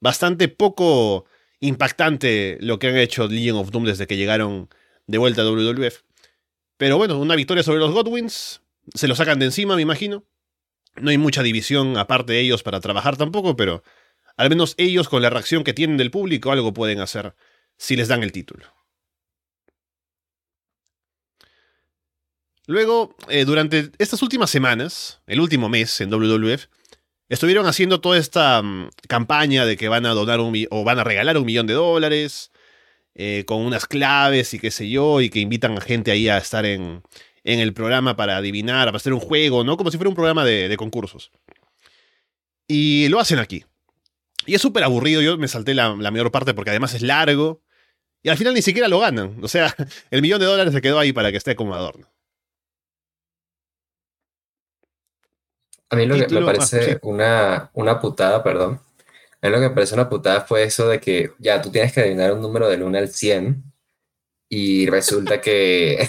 [0.00, 1.26] bastante poco
[1.60, 4.68] impactante lo que han hecho Legion of Doom desde que llegaron
[5.06, 6.02] de vuelta a WWF.
[6.76, 8.62] Pero bueno, una victoria sobre los Godwins.
[8.94, 10.24] Se lo sacan de encima, me imagino.
[10.96, 13.82] No hay mucha división aparte de ellos para trabajar tampoco, pero
[14.36, 17.34] al menos ellos con la reacción que tienen del público algo pueden hacer
[17.76, 18.66] si les dan el título.
[22.66, 26.66] Luego, eh, durante estas últimas semanas, el último mes en WWF,
[27.28, 31.04] estuvieron haciendo toda esta mm, campaña de que van a donar un o van a
[31.04, 32.50] regalar un millón de dólares
[33.14, 36.36] eh, con unas claves y qué sé yo, y que invitan a gente ahí a
[36.36, 37.02] estar en,
[37.44, 39.78] en el programa para adivinar, para hacer un juego, ¿no?
[39.78, 41.30] Como si fuera un programa de, concursos.
[42.68, 43.64] Y lo hacen aquí.
[44.44, 47.62] Y es súper aburrido, yo me salté la, la mayor parte porque además es largo.
[48.22, 49.38] Y al final ni siquiera lo ganan.
[49.42, 49.74] O sea,
[50.10, 52.08] el millón de dólares se quedó ahí para que esté como adorno.
[55.96, 58.80] A mí lo que me parece una, una putada, perdón.
[59.40, 61.92] A mí lo que me parece una putada fue eso de que ya tú tienes
[61.92, 63.64] que adivinar un número del 1 al 100
[64.48, 66.08] y resulta que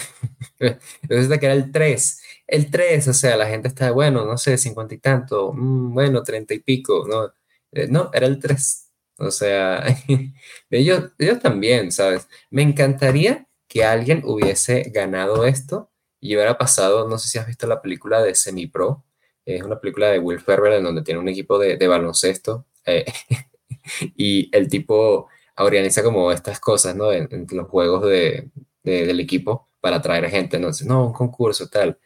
[1.02, 2.22] resulta que era el 3.
[2.46, 6.22] El 3, o sea, la gente está, bueno, no sé, 50 y tanto, mm, bueno,
[6.22, 7.32] 30 y pico, no,
[7.72, 8.90] eh, no, era el 3.
[9.18, 9.84] O sea,
[10.70, 12.28] ellos, ellos también, ¿sabes?
[12.50, 17.66] Me encantaría que alguien hubiese ganado esto y hubiera pasado, no sé si has visto
[17.66, 19.04] la película de Semi Pro,
[19.54, 23.06] es una película de Will Ferrell en donde tiene un equipo de, baloncesto eh,
[24.16, 27.12] y el tipo organiza como estas cosas, ¿no?
[27.12, 28.50] En, los juegos de,
[28.82, 30.68] del equipo para atraer gente, ¿no?
[30.84, 31.98] no, un concurso tal.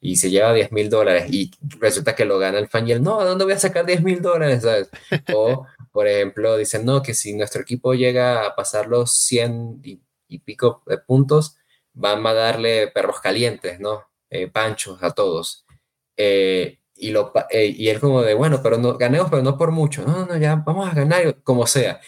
[0.00, 3.02] Y se lleva 10 mil dólares y resulta que lo gana el fan y él,
[3.02, 4.62] no, ¿a dónde voy a sacar 10 mil dólares?
[4.62, 4.90] ¿sabes?
[5.34, 10.38] O, por ejemplo, dicen, no, que si nuestro equipo llega a pasar los 100 y,
[10.40, 11.56] pico de puntos,
[11.94, 14.04] van a darle perros calientes, ¿no?
[14.30, 15.64] Eh, panchos a todos.
[16.16, 20.04] Eh, y, lo, eh, él como de, bueno, pero no, ganemos, pero no por mucho.
[20.04, 22.00] No, no, ya vamos a ganar como sea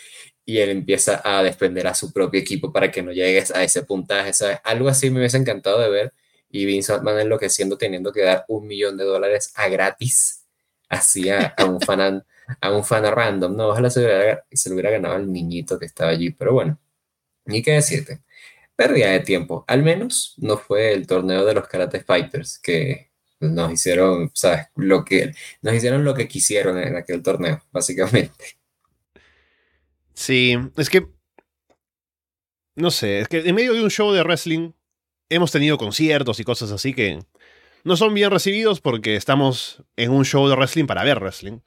[0.44, 3.84] y él empieza a defender a su propio equipo para que no llegues a ese
[3.84, 4.58] puntaje, ¿sabes?
[4.64, 6.12] Algo así me hubiese encantado de ver
[6.50, 10.44] y Vince McMahon enloqueciendo teniendo que dar un millón de dólares a gratis
[10.88, 12.24] así a, un fan
[12.60, 16.10] a un fan random, no, ojalá se, hubiera, lo hubiera ganado al niñito que estaba
[16.10, 16.78] allí, pero bueno,
[17.44, 18.22] ni qué decirte.
[18.76, 23.09] Pérdida de tiempo, al menos no fue el torneo de los Karate Fighters que
[23.40, 24.66] nos hicieron, ¿sabes?
[24.76, 28.58] Lo que, nos hicieron lo que quisieron en aquel torneo, básicamente.
[30.14, 31.06] Sí, es que.
[32.76, 34.72] No sé, es que en medio de un show de wrestling
[35.28, 37.18] hemos tenido conciertos y cosas así que
[37.84, 41.60] no son bien recibidos porque estamos en un show de wrestling para ver wrestling.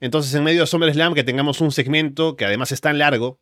[0.00, 3.40] Entonces, en medio de SummerSlam, que tengamos un segmento que además es tan largo,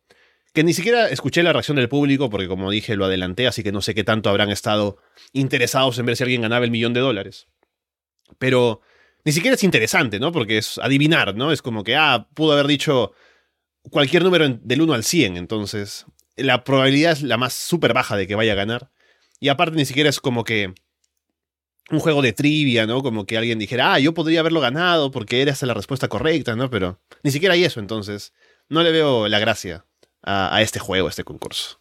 [0.53, 3.71] que ni siquiera escuché la reacción del público, porque como dije, lo adelanté, así que
[3.71, 4.97] no sé qué tanto habrán estado
[5.33, 7.47] interesados en ver si alguien ganaba el millón de dólares.
[8.37, 8.81] Pero
[9.25, 10.31] ni siquiera es interesante, ¿no?
[10.31, 11.51] Porque es adivinar, ¿no?
[11.51, 13.13] Es como que, ah, pudo haber dicho
[13.89, 18.27] cualquier número del 1 al 100, entonces la probabilidad es la más súper baja de
[18.27, 18.91] que vaya a ganar.
[19.39, 20.73] Y aparte ni siquiera es como que
[21.89, 23.01] un juego de trivia, ¿no?
[23.01, 26.69] Como que alguien dijera, ah, yo podría haberlo ganado porque era la respuesta correcta, ¿no?
[26.69, 28.33] Pero ni siquiera hay eso, entonces
[28.69, 29.85] no le veo la gracia
[30.23, 31.79] a, este juego, a este concurso.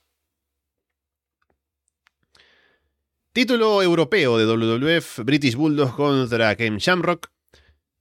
[3.36, 7.30] Título europeo de WWF, British Bulldogs contra Ken Shamrock.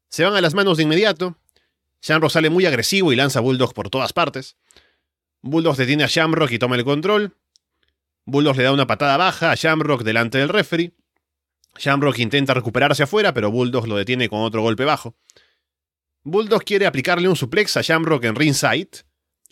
[0.07, 1.37] Se van a las manos de inmediato.
[2.01, 4.55] Shamrock sale muy agresivo y lanza Bulldogs por todas partes.
[5.41, 7.35] Bulldogs detiene a Shamrock y toma el control.
[8.23, 10.93] Bulldogs le da una patada baja a Shamrock delante del referee.
[11.77, 15.17] Shamrock intenta recuperarse afuera, pero Bulldogs lo detiene con otro golpe bajo.
[16.23, 19.03] Bulldogs quiere aplicarle un suplex a Shamrock en ringside,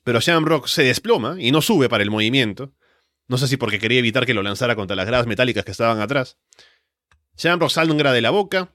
[0.05, 2.71] pero Shamrock se desploma y no sube para el movimiento.
[3.27, 6.01] No sé si porque quería evitar que lo lanzara contra las gradas metálicas que estaban
[6.01, 6.37] atrás.
[7.37, 8.73] Shamrock sangra de la boca,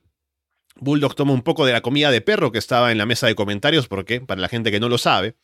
[0.77, 3.35] Bulldog toma un poco de la comida de perro que estaba en la mesa de
[3.35, 5.37] comentarios, porque, para la gente que no lo sabe,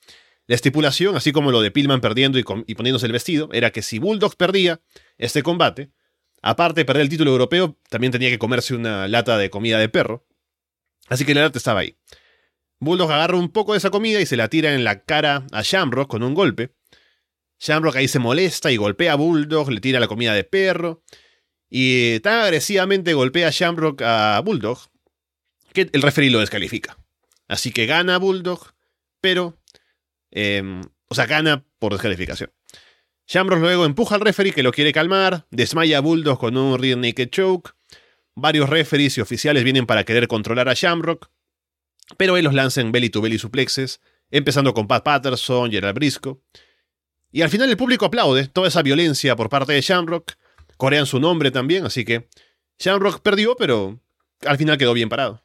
[0.46, 3.98] la estipulación, así como lo de Pillman perdiendo y, poniéndose el vestido, era que si
[3.98, 4.80] Bulldog perdía
[5.16, 5.90] este combate,
[6.42, 9.88] aparte de perder el título europeo, también tenía que comerse una lata de comida de
[9.88, 10.26] perro.
[11.08, 11.96] Así que la lata estaba ahí.
[12.78, 15.62] Bulldog agarra un poco de esa comida y se la tira en la cara a
[15.62, 16.74] Shamrock con un golpe.
[17.58, 21.02] Shamrock ahí se molesta y golpea a Bulldog, le tira la comida de perro.
[21.70, 24.78] Y tan agresivamente golpea a Shamrock a Bulldog
[25.72, 26.98] que el referee lo descalifica.
[27.48, 28.74] Así que gana Bulldog,
[29.20, 29.58] pero.
[30.30, 32.52] Em, o sea, gana por descalificación.
[33.26, 36.98] Shamrock luego empuja al referee que lo quiere calmar, desmaya a Bulldog con un rear
[36.98, 37.74] naked choke.
[38.34, 41.30] Varios referees y oficiales vienen para querer controlar a Shamrock,
[42.16, 46.42] pero él los lanza en belly to belly suplexes, empezando con Pat Patterson, Gerald Brisco.
[47.34, 50.34] Y al final el público aplaude toda esa violencia por parte de Shamrock,
[50.76, 52.28] corean su nombre también, así que
[52.78, 53.98] Shamrock perdió, pero
[54.46, 55.42] al final quedó bien parado.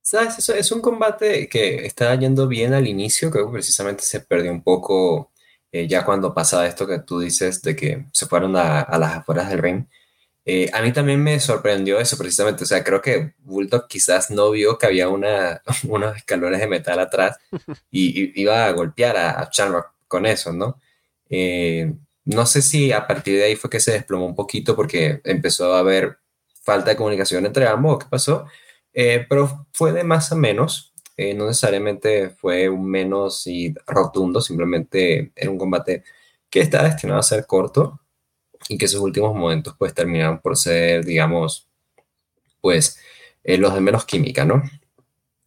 [0.00, 0.38] ¿Sabes?
[0.38, 4.50] Eso es un combate que está yendo bien al inicio, creo que precisamente se perdió
[4.50, 5.30] un poco
[5.70, 9.50] eh, ya cuando pasa esto que tú dices de que se fueron a, las afueras
[9.50, 9.84] del ring.
[10.52, 14.50] Eh, a mí también me sorprendió eso precisamente, o sea, creo que Bulldog quizás no
[14.50, 17.38] vio que había una, unos escalones de metal atrás
[17.92, 19.50] y, iba a golpear a, a
[20.08, 20.80] con eso, ¿no?
[21.28, 25.20] Eh, no sé si a partir de ahí fue que se desplomó un poquito porque
[25.22, 26.18] empezó a haber
[26.62, 28.46] falta de comunicación entre ambos, ¿qué pasó?
[28.92, 34.40] Eh, pero fue de más a menos, eh, no necesariamente fue un menos y rotundo,
[34.40, 36.02] simplemente era un combate
[36.50, 37.99] que estaba destinado a ser corto
[38.70, 41.68] y que sus últimos momentos pues terminaron por ser, digamos,
[42.60, 43.00] pues
[43.42, 44.62] eh, los de menos química, ¿no?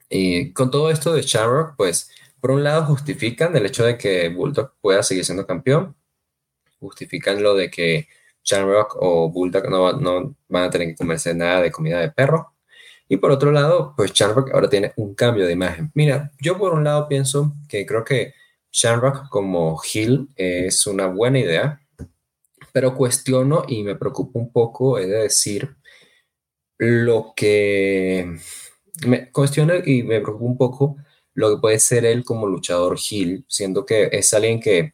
[0.10, 4.28] Y con todo esto de Shamrock, pues por un lado justifican el hecho de que
[4.28, 5.96] Bulldog pueda seguir siendo campeón,
[6.82, 8.10] justifican lo de que
[8.44, 12.54] Shamrock o Bulldog no, no van a tener que comerse nada de comida de perro,
[13.08, 15.92] y por otro lado, pues Shamrock ahora tiene un cambio de imagen.
[15.94, 18.34] Mira, yo por un lado pienso que creo que
[18.72, 21.80] Shamrock como Hill es una buena idea,
[22.74, 25.78] pero cuestiono y me preocupa un poco, es decir,
[26.78, 28.38] lo que
[29.08, 30.98] me cuestiono y me preocupa un poco
[31.36, 34.94] lo que puede ser él como luchador heel, siendo que es alguien que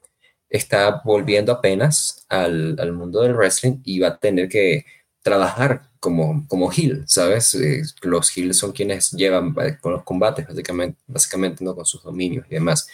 [0.49, 4.85] está volviendo apenas al, al mundo del wrestling y va a tener que
[5.21, 7.53] trabajar como, como heel, ¿sabes?
[7.55, 11.75] Eh, los heels son quienes llevan eh, con los combates, básicamente, básicamente, ¿no?
[11.75, 12.87] Con sus dominios y demás.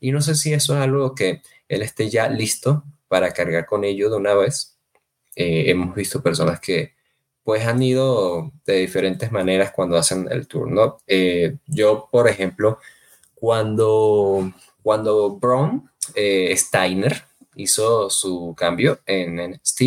[0.00, 3.84] Y no sé si eso es algo que él esté ya listo para cargar con
[3.84, 4.78] ello de una vez.
[5.36, 6.94] Eh, hemos visto personas que
[7.44, 10.96] pues han ido de diferentes maneras cuando hacen el turno.
[11.66, 12.78] yo, por ejemplo,
[13.34, 14.50] cuando,
[14.82, 17.24] cuando Braun Steiner
[17.56, 19.82] hizo su cambio en NXT,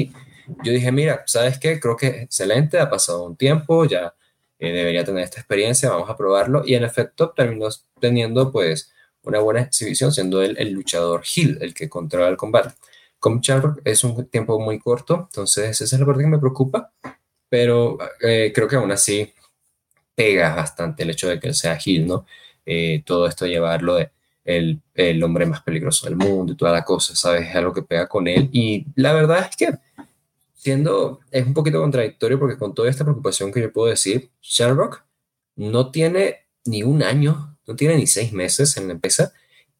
[0.63, 1.79] yo dije, mira, ¿sabes qué?
[1.79, 4.13] Creo que es excelente, ha pasado un tiempo, ya
[4.59, 6.63] eh, debería tener esta experiencia, vamos a probarlo.
[6.65, 7.67] Y en efecto terminó
[7.99, 8.91] teniendo pues
[9.23, 12.75] una buena exhibición, siendo él el luchador heel, el que controla el combate.
[13.25, 16.91] Con Charlotte es un tiempo muy corto, entonces esa es la parte que me preocupa,
[17.49, 19.33] pero eh, creo que aún así
[20.13, 22.27] pega bastante el hecho de que él sea heel, ¿no?
[22.67, 24.11] Eh, todo esto llevarlo de
[24.43, 27.49] el, el, hombre más peligroso del mundo y toda la cosa, ¿sabes?
[27.49, 28.47] Es algo que pega con él.
[28.51, 29.73] Y la verdad es que
[30.53, 35.03] siendo, es un poquito contradictorio porque con toda esta preocupación que yo puedo decir, Shamrock
[35.55, 39.33] no tiene ni un año, no tiene ni seis meses en la empresa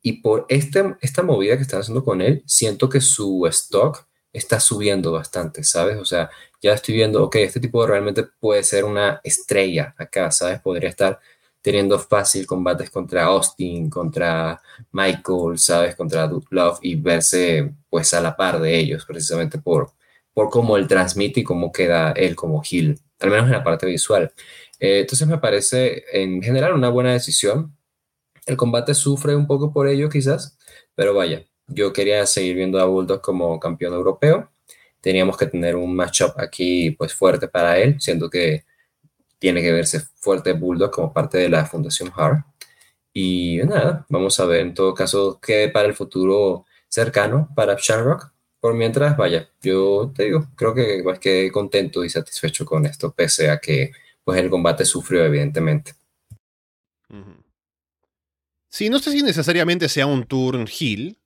[0.06, 4.60] y por este, esta movida que están haciendo con él, siento que su stock está
[4.60, 5.98] subiendo bastante, ¿sabes?
[5.98, 6.30] O sea,
[6.62, 10.62] ya estoy viendo, ok, este tipo realmente puede ser una estrella acá, ¿sabes?
[10.62, 11.20] Podría estar
[11.60, 15.96] teniendo fácil combates contra Austin, contra Michael, ¿sabes?
[15.96, 19.94] Contra Duke Love y verse pues a la par de ellos, precisamente por,
[20.36, 23.88] por cómo él transmite y cómo queda él como Gil, al menos en la parte
[23.88, 24.32] visual.
[24.80, 27.76] Eh, entonces me parece en general una buena decisión.
[28.46, 30.58] El combate sufre un poco por ello quizás,
[30.96, 34.52] pero vaya, yo quería seguir viendo a Bulldog como campeón europeo.
[35.02, 38.66] Teníamos que tener un matchup aquí pues fuerte para él, siendo que
[39.40, 42.46] tiene que verse fuerte Bulldog como parte de la Fundación Hart.
[43.14, 48.32] Y nada, vamos a ver en todo caso qué para el futuro cercano para Shamrock
[48.60, 53.14] por mientras, vaya, yo te digo, creo que pues, quedé contento y satisfecho con esto,
[53.14, 53.92] pese a que
[54.24, 55.94] pues el combate sufrió evidentemente.
[58.76, 61.18] Sí, no sé si necesariamente sea un turn heal.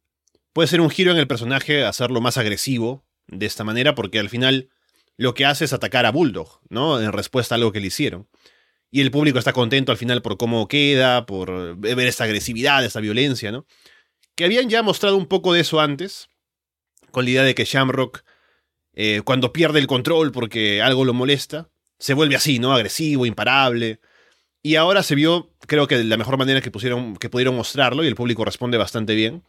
[0.54, 4.30] Puede ser un giro en el personaje, hacerlo más agresivo de esta manera, porque al
[4.30, 4.70] final
[5.18, 7.02] lo que hace es atacar a Bulldog, ¿no?
[7.02, 8.30] En respuesta a algo que le hicieron.
[8.92, 13.00] Y el público está contento al final por cómo queda, por ver esta agresividad, esta
[13.00, 13.66] violencia, ¿no?
[14.36, 16.30] Que habían ya mostrado un poco de eso antes,
[17.10, 18.26] con la idea de que Shamrock,
[18.94, 22.74] eh, cuando pierde el control porque algo lo molesta, se vuelve así, ¿no?
[22.74, 24.02] Agresivo, imparable.
[24.62, 28.04] Y ahora se vio, creo que de la mejor manera que, pusieron, que pudieron mostrarlo
[28.04, 29.44] y el público responde bastante bien.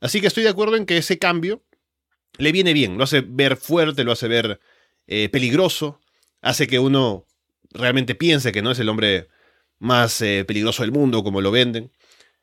[0.00, 1.62] Así que estoy de acuerdo en que ese cambio
[2.38, 4.60] le viene bien, lo hace ver fuerte, lo hace ver
[5.06, 6.00] eh, peligroso,
[6.40, 7.26] hace que uno
[7.70, 9.28] realmente piense que no es el hombre
[9.78, 11.90] más eh, peligroso del mundo como lo venden.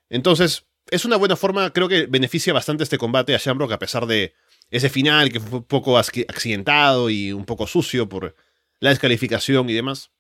[0.09, 4.07] Entonces, es una buena forma, creo que beneficia bastante este combate a Shamrock a pesar
[4.07, 4.33] de
[4.71, 8.35] ese final que fue un poco accidentado y un poco sucio por
[8.79, 10.11] la descalificación y demás.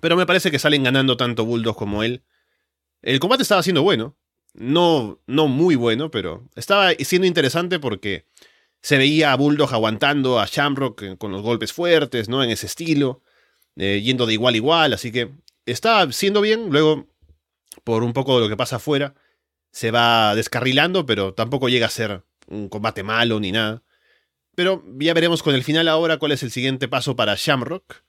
[0.00, 2.22] Pero me parece que salen ganando tanto Bulldog como él.
[3.02, 4.16] El combate estaba siendo bueno.
[4.52, 8.26] No, no muy bueno, pero estaba siendo interesante porque
[8.82, 12.42] se veía a Bulldog aguantando a Shamrock con los golpes fuertes, ¿no?
[12.42, 13.22] En ese estilo,
[13.76, 15.30] eh, yendo de igual a igual, así que
[15.66, 16.70] estaba siendo bien.
[16.70, 17.06] Luego,
[17.84, 19.14] por un poco de lo que pasa afuera,
[19.70, 23.82] se va descarrilando, pero tampoco llega a ser un combate malo ni nada.
[24.56, 28.02] Pero ya veremos con el final ahora cuál es el siguiente paso para Shamrock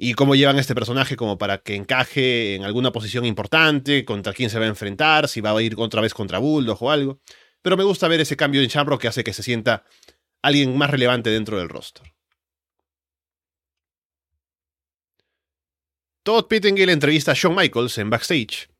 [0.00, 4.48] y cómo llevan este personaje como para que encaje en alguna posición importante, contra quién
[4.48, 7.20] se va a enfrentar, si va a ir otra vez contra Bulldog o algo.
[7.62, 9.84] Pero me gusta ver ese cambio en Shamrock que hace que se sienta
[10.40, 12.14] alguien más relevante dentro del roster.
[16.22, 18.70] Todd Pittengill entrevista a Shawn Michaels en backstage.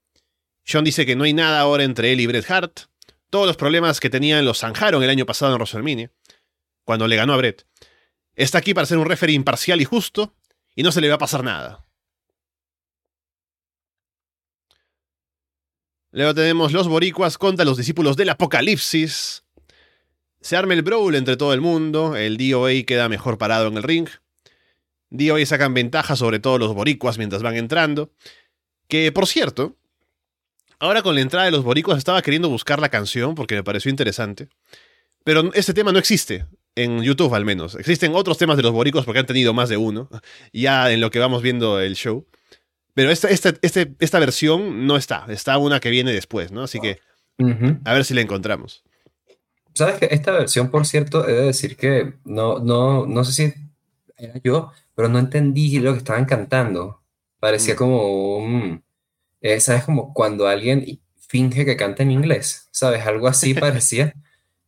[0.64, 2.82] Shawn dice que no hay nada ahora entre él y Bret Hart,
[3.28, 6.12] todos los problemas que tenían los zanjaron el año pasado en WrestleMania,
[6.84, 7.66] cuando le ganó a Brett.
[8.36, 10.36] Está aquí para ser un referee imparcial y justo,
[10.78, 11.84] y no se le va a pasar nada.
[16.12, 19.42] Luego tenemos los boricuas contra los discípulos del apocalipsis.
[20.40, 23.82] Se arma el brawl entre todo el mundo, el DOA queda mejor parado en el
[23.82, 24.08] ring.
[25.10, 28.12] DOA sacan ventaja sobre todos los boricuas mientras van entrando.
[28.86, 29.76] Que, por cierto,
[30.78, 33.90] Ahora con la entrada de los boricuas estaba queriendo buscar la canción porque me pareció
[33.90, 34.48] interesante.
[35.24, 36.46] Pero este tema no existe,
[36.82, 37.74] en YouTube al menos.
[37.74, 40.08] Existen otros temas de los boricuas porque han tenido más de uno,
[40.52, 42.26] ya en lo que vamos viendo el show.
[42.94, 46.62] Pero esta, esta, este, esta versión no está, está una que viene después, ¿no?
[46.62, 46.98] Así que
[47.84, 48.82] a ver si la encontramos.
[49.74, 53.54] Sabes que esta versión, por cierto, he de decir que no, no, no sé si
[54.16, 57.00] era yo, pero no entendí lo que estaban cantando.
[57.38, 57.76] Parecía mm.
[57.76, 58.80] como
[59.40, 59.84] Eh, ¿Sabes?
[59.84, 63.06] Como cuando alguien finge que canta en inglés, ¿sabes?
[63.06, 64.14] Algo así parecía.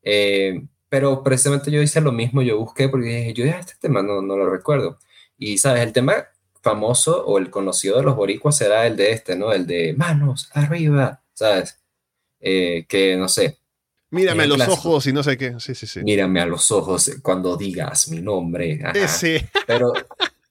[0.03, 4.03] Eh, pero precisamente yo hice lo mismo, yo busqué porque dije, yo ya este tema
[4.03, 4.99] no, no lo recuerdo.
[5.39, 5.83] Y, ¿sabes?
[5.83, 6.27] El tema
[6.61, 9.53] famoso o el conocido de los boricuas era el de este, ¿no?
[9.53, 11.79] El de manos arriba, ¿sabes?
[12.41, 13.59] Eh, que no sé.
[14.11, 15.55] Mírame a los ojos y no sé qué.
[15.61, 16.01] Sí, sí, sí.
[16.03, 18.81] Mírame a los ojos cuando digas mi nombre.
[18.95, 19.49] Ese.
[19.67, 19.93] Pero,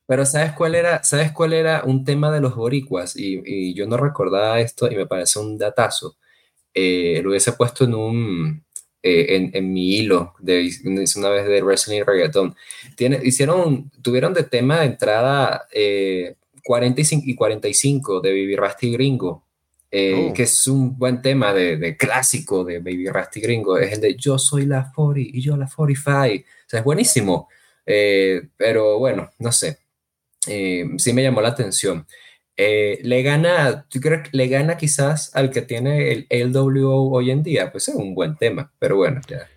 [0.08, 1.04] pero ¿sabes cuál era?
[1.04, 3.16] ¿Sabes cuál era un tema de los boricuas?
[3.16, 6.18] Y, yo no recordaba esto y me parece un datazo.
[6.74, 8.66] Eh, lo hubiese puesto en un,
[9.02, 10.70] eh, en, mi hilo, de,
[11.16, 12.54] una vez de Wrestling Reggaeton.
[12.96, 15.66] Tiene, hicieron, tuvieron de tema de entrada
[16.64, 19.46] 45 y 45 de Baby Rusty Gringo,
[19.90, 20.34] eh, oh.
[20.34, 24.16] que es un buen tema de, de, clásico de Baby Rusty Gringo, es el de
[24.16, 26.46] Yo soy la 40 y yo la 45.
[26.46, 27.48] O sea, es buenísimo.
[27.86, 29.80] Eh, pero bueno, no sé.
[30.42, 32.06] sí me llamó la atención.
[32.62, 37.32] Eh, le gana, ¿tú crees que le gana quizás al que tiene el LWO hoy
[37.32, 37.72] en día?
[37.72, 39.48] Pues es un buen tema, pero bueno, ya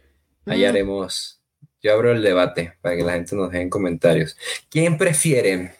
[0.47, 1.41] ahí haremos.
[1.83, 4.37] Yo abro el debate para que la gente nos deje en comentarios.
[4.71, 5.75] ¿Quién prefiere?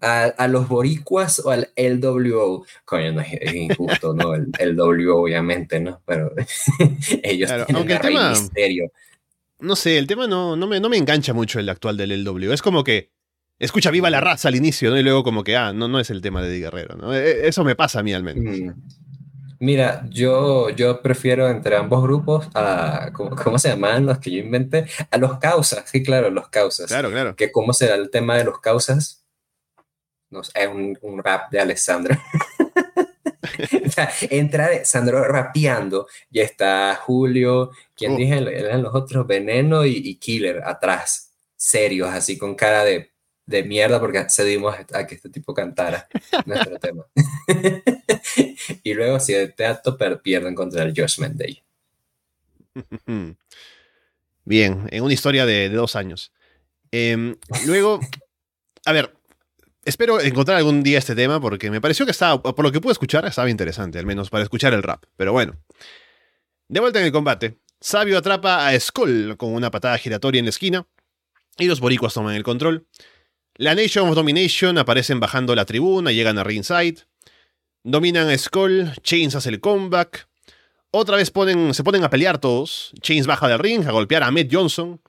[0.00, 2.64] ¿A, los boricuas o al LWO?
[2.86, 4.34] Coño, no es, injusto, ¿no?
[4.34, 6.00] El LWO, obviamente, ¿no?
[6.06, 6.32] Pero
[7.22, 8.90] ellos tienen el tema, misterio.
[9.58, 12.54] No sé, el tema no, no, me, no me engancha mucho el actual del LWO.
[12.54, 13.10] Es como que
[13.58, 14.98] escucha viva la raza al inicio, ¿no?
[14.98, 17.14] Y luego como que, ah, no, no es el tema de Di Guerrero, ¿no?
[17.14, 18.74] E, e, eso me pasa a mí al menos.
[19.58, 24.86] Mira, yo, yo prefiero entre ambos grupos a, ¿cómo, se llaman los que yo inventé?
[25.10, 26.88] A los causas, sí, claro, los causas.
[26.88, 27.36] Claro, claro.
[27.36, 29.24] Que cómo será el tema de los causas.
[30.28, 32.18] No sé, un, un rap de Alessandro.
[33.86, 38.16] o sea, entra Sandro rapeando, ya está Julio, quien oh.
[38.16, 43.15] dije, eran los otros, Veneno y, y Killer atrás, serios, así con cara de
[43.46, 46.08] de mierda porque accedimos a que este tipo cantara
[46.44, 47.06] nuestro tema.
[48.82, 51.62] y luego, si el teatro pierden contra el Judgment Day.
[54.44, 56.32] Bien, en una historia de, dos años.
[56.90, 57.36] Em,
[57.66, 58.00] luego,
[58.84, 59.14] a ver,
[59.84, 62.92] espero encontrar algún día este tema porque me pareció que estaba, por lo que pude
[62.92, 65.04] escuchar, estaba interesante, al menos para escuchar el rap.
[65.16, 65.56] Pero bueno,
[66.68, 70.50] de vuelta en el combate, Sabio atrapa a Skull con una patada giratoria en la
[70.50, 70.86] esquina
[71.58, 72.86] y los boricuas toman el control.
[73.58, 76.98] La Nation of Domination aparecen bajando la tribuna, llegan a ringside.
[77.84, 80.28] Dominan a Skull, Chains hace el comeback.
[80.90, 81.32] Otra vez
[81.72, 82.92] se ponen a pelear todos.
[83.00, 85.00] Chains baja del ring a golpear a Ahmed Johnson.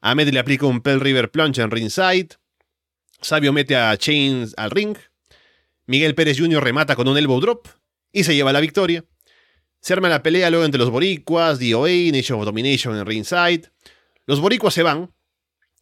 [0.00, 2.30] Ahmed le aplica un Pell River Plunge en ringside.
[3.20, 4.96] Sabio mete a Chains al ring.
[5.86, 6.62] Miguel Pérez Jr.
[6.62, 7.68] remata con un elbow drop
[8.10, 9.04] y se lleva la victoria.
[9.80, 13.70] Se arma la pelea luego entre los boricuas, DOA, Nation of Domination en ringside.
[14.26, 15.12] Los boricuas se van,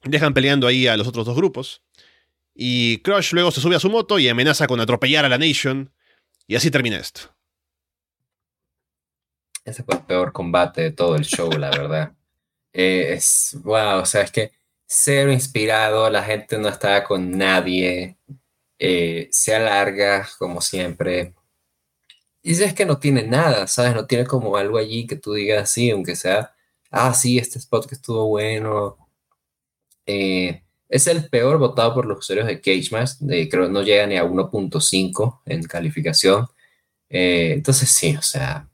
[0.04, 1.82] dejan peleando ahí a los otros dos grupos.
[2.62, 5.90] Y Crush luego se sube a su moto y amenaza con atropellar a la Nation.
[6.46, 7.34] Y así termina esto.
[9.64, 12.12] Ese fue el peor combate de todo el show, la verdad.
[12.72, 14.52] Eh, es, wow, o sea, es que
[14.86, 18.16] cero inspirado, la gente no estaba con nadie,
[18.78, 21.34] eh, se alarga como siempre.
[22.42, 23.92] Y es que no tiene nada, ¿sabes?
[23.92, 26.54] No tiene como algo allí que tú digas así, aunque sea,
[26.92, 29.08] ah, sí, este spot que estuvo bueno.
[30.06, 34.16] Eh, es el peor votado por los usuarios de Cage de, creo no llega ni
[34.16, 36.46] a 1.5 en calificación.
[37.08, 38.68] Eh, entonces sí, o sea,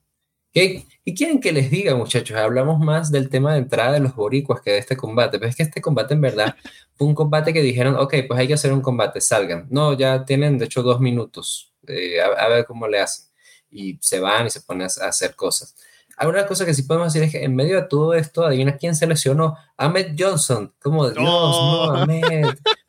[0.53, 2.37] ¿qué, ¿y quieren que les diga muchachos?
[2.39, 5.57] Hablamos más del tema de entrada de los boricuas que de este combate, pero es
[5.57, 6.57] que este combate en verdad
[6.95, 9.67] fue un combate que dijeron, ok, pues hay que hacer un combate, salgan.
[9.71, 13.27] No, ya tienen de hecho dos minutos, eh, a, ver cómo le hacen.
[13.71, 15.77] Y se van y se ponen a hacer cosas.
[16.19, 18.79] Hay una cosa que sí podemos decir es que en medio de todo esto, adivina
[18.79, 19.57] quién se lesionó.
[19.77, 20.73] Ahmed Johnson.
[20.81, 22.47] Como, Dios, no, Ahmed.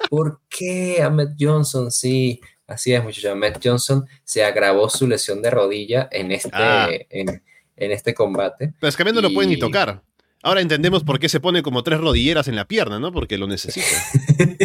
[0.09, 1.91] ¿Por qué Ahmed Johnson?
[1.91, 3.31] Sí, así es, muchachos.
[3.31, 6.87] Ahmed Johnson se agravó su lesión de rodilla en este, ah.
[7.09, 7.41] en,
[7.75, 8.73] este combate.
[8.79, 10.01] Pero es que a no lo pueden ni tocar.
[10.41, 13.11] Ahora entendemos por qué se pone como tres rodilleras en la pierna, ¿no?
[13.11, 13.97] Porque lo necesita.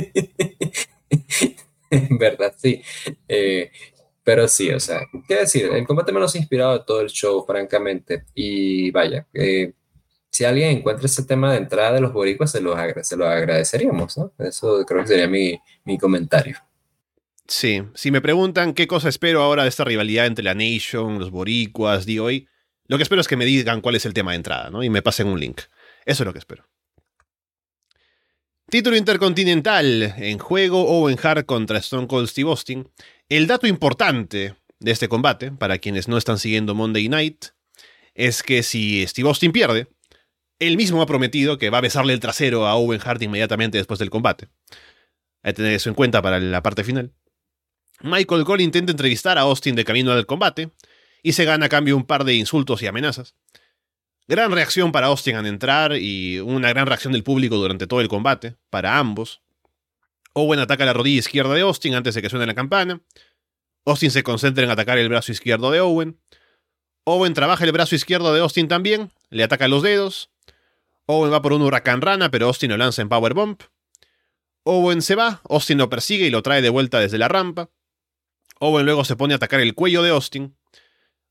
[1.90, 2.80] en verdad, sí.
[3.26, 3.72] Eh,
[4.24, 8.24] pero sí, o sea, qué decir, el combate menos inspirado de todo el show, francamente.
[8.34, 9.72] Y vaya, eh,
[10.30, 14.16] si alguien encuentra ese tema de entrada de los boricuas, se lo, se lo agradeceríamos,
[14.16, 14.32] ¿no?
[14.38, 16.56] Eso creo que sería mi, mi comentario.
[17.46, 21.30] Sí, si me preguntan qué cosa espero ahora de esta rivalidad entre la Nation, los
[21.30, 22.48] boricuas, hoy
[22.86, 24.82] lo que espero es que me digan cuál es el tema de entrada, ¿no?
[24.82, 25.62] Y me pasen un link.
[26.04, 26.64] Eso es lo que espero.
[28.68, 32.88] Título Intercontinental en juego Owen Hart contra Stone Cold Steve Austin.
[33.32, 37.46] El dato importante de este combate, para quienes no están siguiendo Monday Night,
[38.12, 39.88] es que si Steve Austin pierde,
[40.58, 43.98] él mismo ha prometido que va a besarle el trasero a Owen Hart inmediatamente después
[43.98, 44.50] del combate.
[45.42, 47.14] Hay que tener eso en cuenta para la parte final.
[48.02, 50.70] Michael Cole intenta entrevistar a Austin de camino al combate
[51.22, 53.34] y se gana a cambio un par de insultos y amenazas.
[54.28, 58.08] Gran reacción para Austin al entrar y una gran reacción del público durante todo el
[58.08, 59.41] combate, para ambos.
[60.34, 63.00] Owen ataca la rodilla izquierda de Austin antes de que suene la campana.
[63.84, 66.18] Austin se concentra en atacar el brazo izquierdo de Owen.
[67.04, 70.30] Owen trabaja el brazo izquierdo de Austin también, le ataca los dedos.
[71.06, 73.58] Owen va por un huracán rana, pero Austin lo lanza en Powerbomb.
[74.64, 77.70] Owen se va, Austin lo persigue y lo trae de vuelta desde la rampa.
[78.60, 80.56] Owen luego se pone a atacar el cuello de Austin.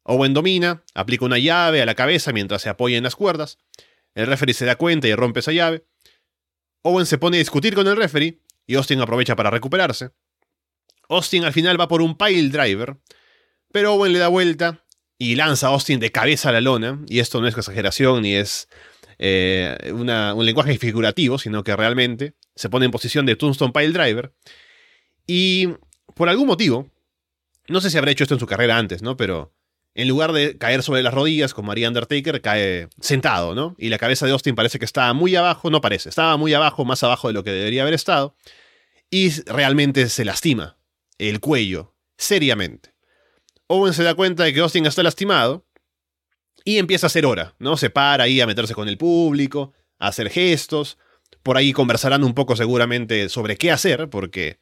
[0.03, 3.57] Owen domina, aplica una llave a la cabeza mientras se apoya en las cuerdas.
[4.13, 5.85] El referee se da cuenta y rompe esa llave.
[6.83, 10.11] Owen se pone a discutir con el referee y Austin aprovecha para recuperarse.
[11.09, 12.97] Austin al final va por un pile driver,
[13.71, 14.83] pero Owen le da vuelta
[15.17, 18.35] y lanza a Austin de cabeza a la lona, y esto no es exageración ni
[18.35, 18.67] es
[19.19, 24.33] eh, un lenguaje figurativo, sino que realmente se pone en posición de Tombstone Pile Driver.
[25.27, 25.69] Y
[26.15, 26.89] por algún motivo,
[27.67, 29.15] no sé si habrá hecho esto en su carrera antes, ¿no?
[29.17, 29.53] Pero
[29.93, 33.75] en lugar de caer sobre las rodillas como haría Undertaker, cae sentado, ¿no?
[33.77, 36.85] Y la cabeza de Austin parece que estaba muy abajo, no parece, estaba muy abajo,
[36.85, 38.35] más abajo de lo que debería haber estado.
[39.09, 40.77] Y realmente se lastima
[41.17, 42.93] el cuello, seriamente.
[43.67, 45.65] Owen se da cuenta de que Austin está lastimado
[46.63, 47.77] y empieza a hacer hora, ¿no?
[47.77, 50.97] Se para ahí a meterse con el público, a hacer gestos.
[51.43, 54.59] Por ahí conversarán un poco seguramente sobre qué hacer, porque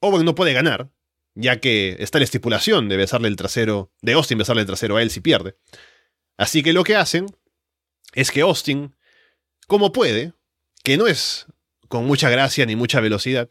[0.00, 0.90] Owen no puede ganar,
[1.36, 5.02] ya que está la estipulación de besarle el trasero, de Austin besarle el trasero a
[5.02, 5.56] él si pierde.
[6.36, 7.26] Así que lo que hacen
[8.14, 8.96] es que Austin,
[9.68, 10.32] como puede,
[10.82, 11.46] que no es
[11.88, 13.48] con mucha gracia ni mucha velocidad,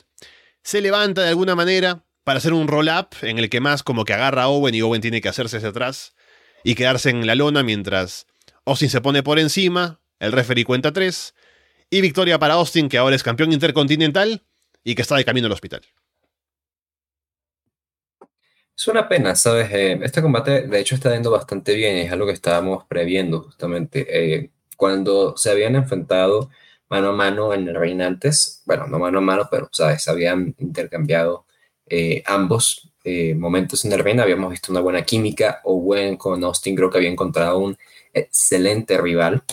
[0.64, 4.14] se levanta de alguna manera, para hacer un roll-up en el que más como que
[4.14, 6.16] agarra a Owen y Owen tiene que hacerse hacia atrás
[6.64, 8.26] y quedarse en la lona mientras
[8.66, 11.36] Austin se pone por encima, el referee cuenta tres,
[11.92, 14.44] y victoria para Austin que ahora es campeón intercontinental
[14.84, 15.84] y que está de camino al hospital.
[18.78, 19.72] Es una pena, ¿sabes?
[19.72, 24.06] Eh, este combate de hecho está yendo bastante bien, es algo que estábamos previendo justamente.
[24.10, 26.50] Eh, cuando se habían enfrentado
[26.90, 30.08] mano a mano en el ring antes, bueno, no mano a mano, pero, ¿sabes?
[30.10, 31.46] Habían intercambiado
[31.88, 32.92] eh, ambos
[33.38, 35.62] momentos en el ring habíamos visto una buena química.
[35.64, 37.78] Owen con Austin creo que había encontrado un
[38.14, 39.44] excelente rival.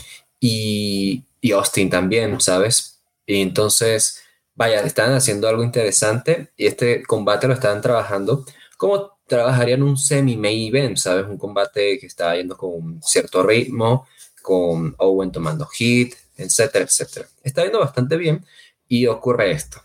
[0.41, 3.03] Y, Austin también, ¿sabes?
[3.27, 4.23] Y entonces,
[4.55, 8.45] vaya, están haciendo algo interesante y este combate lo estaban trabajando
[8.83, 11.27] como trabajarían un semi-main event, ¿sabes?
[11.27, 14.09] Un combate que estaba yendo con cierto ritmo,
[14.43, 17.29] con Owen tomando hit, etcétera, etcétera.
[17.45, 18.45] Está yendo bastante bien
[18.89, 19.81] y ocurre esto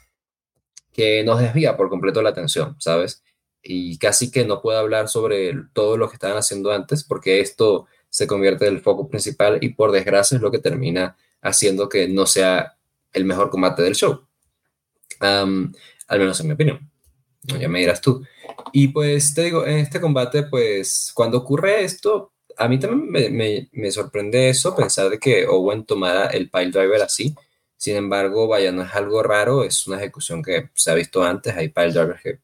[0.92, 3.22] que nos desvía por completo la atención, ¿sabes?
[3.62, 7.86] Y casi que no puedo hablar sobre todo lo que estaban haciendo antes, porque esto
[8.10, 12.08] se convierte en el foco principal y por desgracia es lo que termina haciendo que
[12.08, 12.78] no sea
[13.14, 14.26] el mejor combate del show.
[15.20, 16.90] al menos en mi opinión.
[17.44, 18.26] Ya me dirás tú.
[18.74, 23.30] Y pues te digo, en este combate, pues cuando ocurre esto, a mí también me,
[23.30, 27.36] me, me sorprende eso, pensar de que Owen tomara el pile driver así,
[27.78, 31.56] sin embargo, vaya, no es algo raro, es una ejecución que se ha visto antes.
[31.56, 32.40] Hay pile drivers que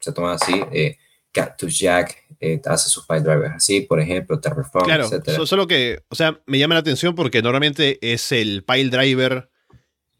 [0.00, 0.54] se toman así.
[0.72, 0.96] Eh,
[1.30, 5.44] Cactus Jack eh, hace sus pile drivers así, por ejemplo, Terraform, claro, etc.
[5.44, 9.50] Solo que, o sea, me llama la atención porque normalmente es el pile driver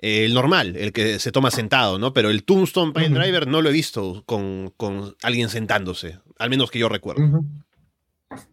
[0.05, 2.13] eh, el normal, el que se toma sentado, ¿no?
[2.13, 6.71] Pero el Tombstone Pile Driver no lo he visto con, con, alguien sentándose, al menos
[6.71, 7.43] que yo recuerdo.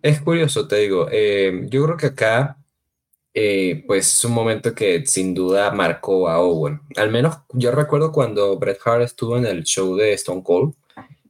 [0.01, 1.07] Es curioso, te digo.
[1.09, 2.57] yo creo que acá
[3.33, 6.81] eh, pues es un momento que sin duda marcó a Owen.
[6.97, 10.73] Al menos yo recuerdo cuando Bret Hart estuvo en el show de Stone Cold,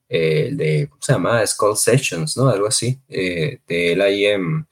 [0.09, 1.45] eh, de, ¿cómo se llama?
[1.45, 2.49] Skull Sessions, ¿no?
[2.49, 4.67] Algo así, eh, de él ahí en,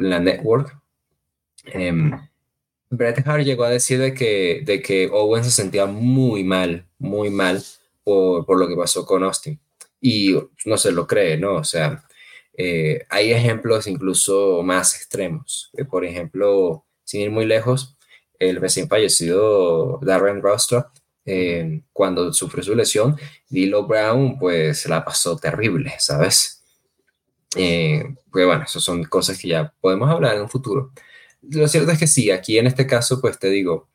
[0.00, 0.78] la network.
[1.66, 2.12] Em,
[2.96, 7.30] Bret Hart llegó a decir de que, de que Owen se sentía muy mal, muy
[7.30, 7.62] mal
[8.02, 9.60] por, por lo que pasó con Austin.
[10.00, 10.36] Y
[10.66, 11.54] no se lo cree, ¿no?
[11.56, 12.04] O sea,
[12.56, 15.70] eh, hay ejemplos incluso más extremos.
[15.76, 17.96] Eh, por ejemplo, sin ir muy lejos,
[18.38, 20.90] el recién fallecido Darren Rostro,
[21.24, 23.16] eh, cuando sufrió su lesión,
[23.48, 26.60] Dilo Brown pues la pasó terrible, ¿sabes?
[27.54, 30.90] pues bueno, esas son cosas que ya podemos hablar en un futuro.
[31.50, 33.88] Lo cierto es que sí, aquí en este caso, pues te digo,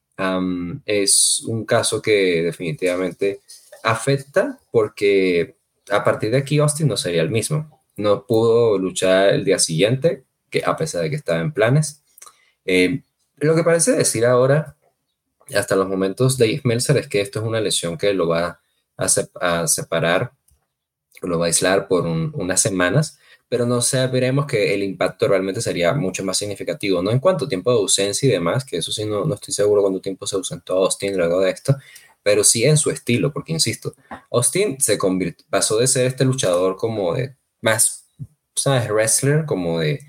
[0.85, 3.41] es un caso que definitivamente
[3.83, 5.55] afecta porque
[5.89, 10.23] a partir de aquí Austin no sería el mismo no pudo luchar el día siguiente,
[10.49, 12.01] que a pesar de que estaba en planes.
[12.65, 13.03] Eh,
[13.37, 14.75] lo que parece decir ahora,
[15.53, 18.59] hasta los momentos de Meltzer, es que esto es una lesión que lo va
[18.97, 20.31] a, separar,
[21.21, 23.19] lo va a aislar por unas semanas,
[23.49, 23.79] pero no
[24.11, 27.11] veremos que el impacto realmente sería mucho más significativo, ¿no?
[27.11, 29.81] En cuanto a tiempo de ausencia y demás, que eso sí no, no estoy seguro
[29.81, 31.75] cuánto tiempo se ausentó Austin luego de esto,
[32.21, 33.95] pero sí en su estilo, porque insisto,
[34.31, 34.99] Austin se
[35.49, 38.05] pasó de ser este luchador como de más,
[38.55, 38.87] ¿sabes?
[38.89, 39.99] Wrestler, como de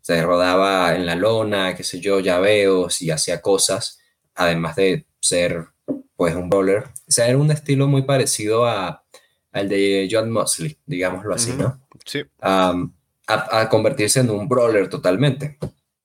[0.00, 3.98] se rodaba en la lona, qué sé yo, llaveos y hacía cosas,
[4.34, 5.66] además de ser
[6.14, 6.84] pues un brawler.
[6.84, 9.04] O sea, era un estilo muy parecido a,
[9.52, 11.85] al de John Mosley, digámoslo así, ¿no?
[12.06, 12.22] Sí.
[12.40, 15.58] a, convertirse en un brawler totalmente.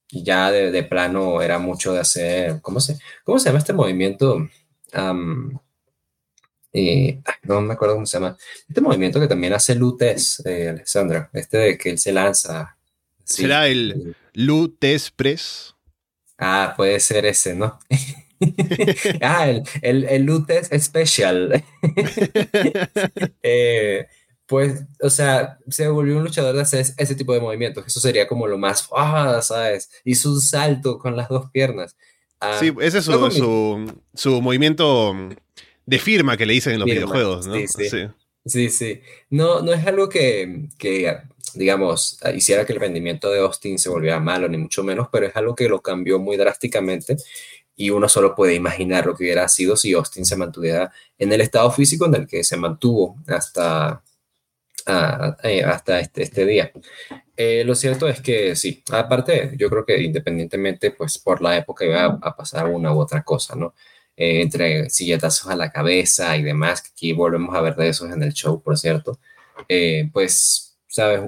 [0.10, 4.50] Y ya de, plano era mucho de hacer, ¿cómo se, cómo se llama este movimiento?
[4.94, 5.62] no
[7.62, 8.36] me acuerdo cómo se llama.
[8.68, 12.76] Este movimiento que también hace Lutes, eh, Alessandra, este de que él se lanza
[13.32, 15.76] ¿Será el Lutes Press?
[16.38, 17.80] Ah, puede ser ese, ¿no?
[19.22, 21.64] ah, el, el, el Lutes Special.
[23.44, 24.08] Eh,
[24.52, 27.88] pues, o sea, se volvió un luchador de hacer ese tipo de movimientos.
[27.88, 29.90] Eso sería como lo más, ah, ¿sabes?
[30.04, 31.96] Hizo un salto con las dos piernas.
[32.42, 35.16] Ah, sí, ese es su, su, movimiento
[35.86, 37.54] de firma que le dicen en los videojuegos, ¿no?
[37.56, 38.08] Sí sí.
[38.46, 39.02] sí, sí.
[39.30, 41.18] No, no es algo que, que
[41.54, 45.36] digamos, hiciera que el rendimiento de Austin se volviera malo, ni mucho menos, pero es
[45.38, 47.16] algo que lo cambió muy drásticamente
[47.74, 51.40] y uno solo puede imaginar lo que hubiera sido si Austin se mantuviera en el
[51.40, 54.04] estado físico en el que se mantuvo hasta,
[55.44, 56.72] eh, hasta este, este día.
[57.36, 61.86] Eh, lo cierto es que sí, aparte, yo creo que independientemente, pues por la época
[61.86, 63.74] iba a, pasar una u otra cosa, ¿no?
[64.16, 68.12] Eh, entre silletazos a la cabeza y demás, que aquí volvemos a ver de esos
[68.12, 69.20] en el show, por cierto,
[70.14, 71.22] pues ¿sabes?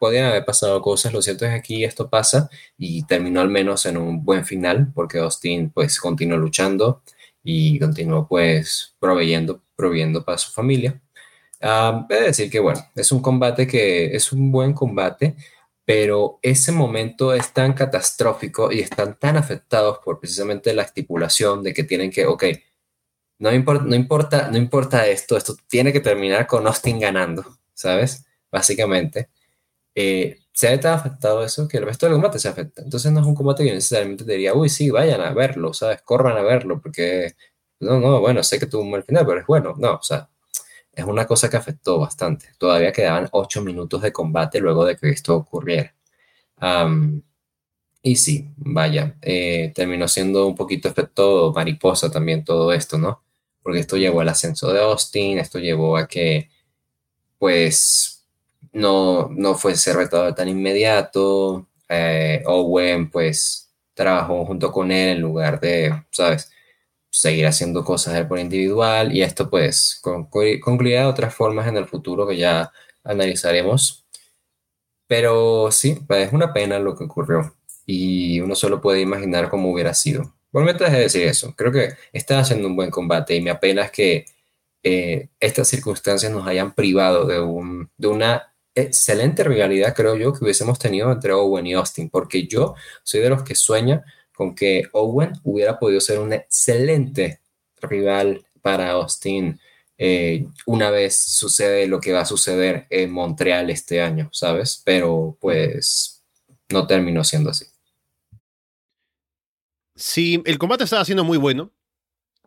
[0.00, 2.48] podían haber pasado cosas, lo cierto es que aquí esto pasa
[2.78, 7.02] y terminó al menos en un buen final porque Austin pues continuó luchando
[7.44, 11.00] y continuó pues proveyendo, proveyendo para su familia.
[11.62, 15.36] Um, decir que bueno, es un combate que es un buen combate,
[15.84, 21.72] pero ese momento es tan catastrófico y están tan afectados por precisamente la estipulación de
[21.74, 22.44] que tienen que, ok,
[23.38, 27.44] no importa, no importa, no importa esto, esto tiene que terminar con Austin ganando,
[27.74, 28.24] ¿sabes?
[28.50, 29.30] básicamente,
[29.94, 32.82] eh, se ha tan afectado eso que el resto del combate se afecta.
[32.82, 36.02] Entonces no es un combate que necesariamente te diría, uy, sí, vayan a verlo, ¿sabes?
[36.02, 37.34] Corran a verlo, porque,
[37.80, 39.74] no, no, bueno, sé que tuvo un mal final, pero es bueno.
[39.78, 40.30] No, o sea,
[40.92, 42.46] es una cosa que afectó bastante.
[42.58, 45.94] Todavía quedaban ocho minutos de combate luego de que esto ocurriera.
[48.02, 53.22] y sí, vaya, eh, terminó siendo un poquito efecto mariposa también todo esto, ¿no?
[53.62, 56.50] Porque esto llevó al ascenso de Austin, esto llevó a que,
[57.38, 58.26] pues,
[58.72, 61.68] no, no fue ser retador tan inmediato.
[61.90, 66.51] Eh, Owen, pues, trabajó junto con él en lugar de, ¿sabes?
[67.14, 71.86] Seguir haciendo cosas él por individual y esto, pues, concluirá de otras formas en el
[71.86, 72.72] futuro que ya
[73.04, 74.06] analizaremos.
[75.06, 77.54] Pero sí, pues, es una pena lo que ocurrió
[77.86, 80.34] y uno solo puede imaginar cómo hubiera sido.
[80.52, 84.26] Igualmente de decir eso, creo que está haciendo un buen combate y me apena que
[84.82, 90.44] eh, estas circunstancias nos hayan privado de, un, de una excelente rivalidad, creo yo, que
[90.44, 94.04] hubiésemos tenido entre Owen y Austin, porque yo soy de los que sueña
[94.34, 97.40] con que Owen hubiera podido ser un excelente
[97.80, 99.58] rival para Austin
[99.98, 104.82] eh, una vez sucede lo que va a suceder en Montreal este año, ¿sabes?
[104.84, 106.24] Pero pues
[106.70, 107.66] no terminó siendo así.
[109.94, 111.70] Sí, el combate estaba siendo muy bueno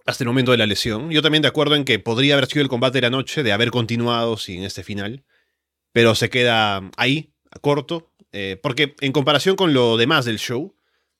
[0.05, 1.11] hasta el momento de la lesión.
[1.11, 3.53] Yo también de acuerdo en que podría haber sido el combate de la noche, de
[3.53, 5.23] haber continuado sin este final
[5.95, 7.31] pero se queda ahí,
[7.61, 10.75] corto, eh, porque en comparación con lo demás del show,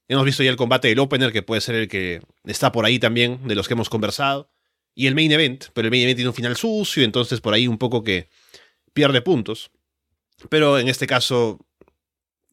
[0.08, 3.00] hemos visto ya el combate del opener, que puede ser el que está por ahí
[3.00, 4.50] también, de los que hemos conversado,
[4.94, 7.68] y el main event, pero el main event tiene un final sucio, entonces por ahí
[7.68, 8.30] un poco que
[8.94, 9.72] pierde puntos.
[10.50, 11.60] Pero en este caso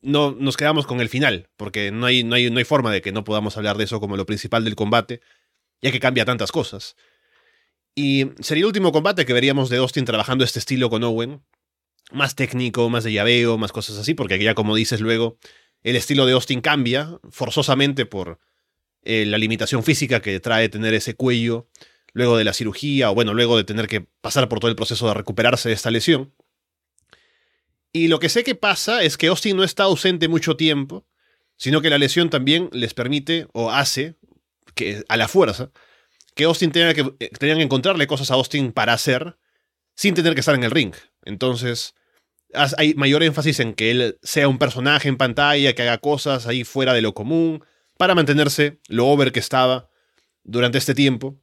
[0.03, 3.01] no nos quedamos con el final, porque no hay, no hay, no hay forma de
[3.01, 5.21] que no podamos hablar de eso como lo principal del combate,
[5.81, 6.97] ya que cambia tantas cosas.
[7.95, 11.43] Y sería el último combate que veríamos de Austin trabajando este estilo con Owen,
[12.11, 15.39] más técnico, más de llaveo, más cosas así, porque ya como dices luego,
[15.83, 18.39] el estilo de Austin cambia forzosamente por
[19.03, 21.69] eh, la limitación física que trae tener ese cuello
[22.13, 25.09] luego de la cirugía o bueno, luego de tener que pasar por todo el proceso
[25.09, 26.35] de recuperarse de esta lesión.
[27.93, 31.07] Y lo que sé que pasa es que Austin no está ausente mucho tiempo,
[31.57, 34.17] sino que la lesión también les permite o hace
[34.75, 35.71] que a la fuerza
[36.35, 39.37] que Austin tenga que, eh, tengan que encontrarle cosas a Austin para hacer
[39.95, 40.95] sin tener que estar en el ring.
[41.25, 41.95] Entonces,
[42.55, 46.65] hay mayor énfasis en que él sea un personaje en pantalla, que haga cosas ahí
[46.65, 47.65] fuera de lo común,
[47.99, 49.89] para mantenerse lo over que estaba
[50.45, 51.41] durante este tiempo,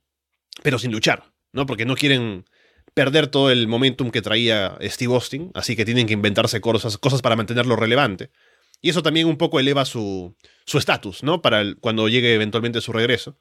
[0.64, 1.66] pero sin luchar, ¿no?
[1.66, 2.46] Porque no quieren
[2.94, 7.22] perder todo el momentum que traía Steve Austin, así que tienen que inventarse cosas, cosas
[7.22, 8.32] para mantenerlo relevante.
[8.82, 10.36] Y eso también un poco eleva su
[10.66, 11.42] estatus, ¿no?
[11.42, 13.38] Para cuando llegue eventualmente su regreso.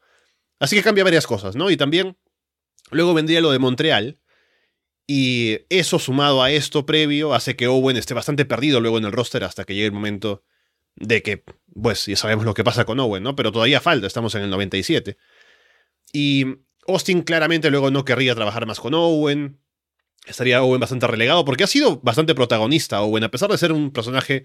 [0.61, 1.71] Así que cambia varias cosas, ¿no?
[1.71, 2.17] Y también
[2.91, 4.19] Luego vendría lo de Montreal.
[5.11, 9.13] Y eso sumado a esto previo hace que Owen esté bastante perdido luego en el
[9.13, 10.45] roster hasta que llegue el momento
[10.97, 11.45] de que,
[11.81, 13.35] pues ya sabemos lo que pasa con Owen, ¿no?
[13.35, 15.17] Pero todavía falta, estamos en el 97.
[16.13, 16.45] Y
[16.87, 19.59] Austin claramente luego no querría trabajar más con Owen.
[20.27, 23.93] Estaría Owen bastante relegado porque ha sido bastante protagonista Owen, a pesar de ser un
[23.93, 24.45] personaje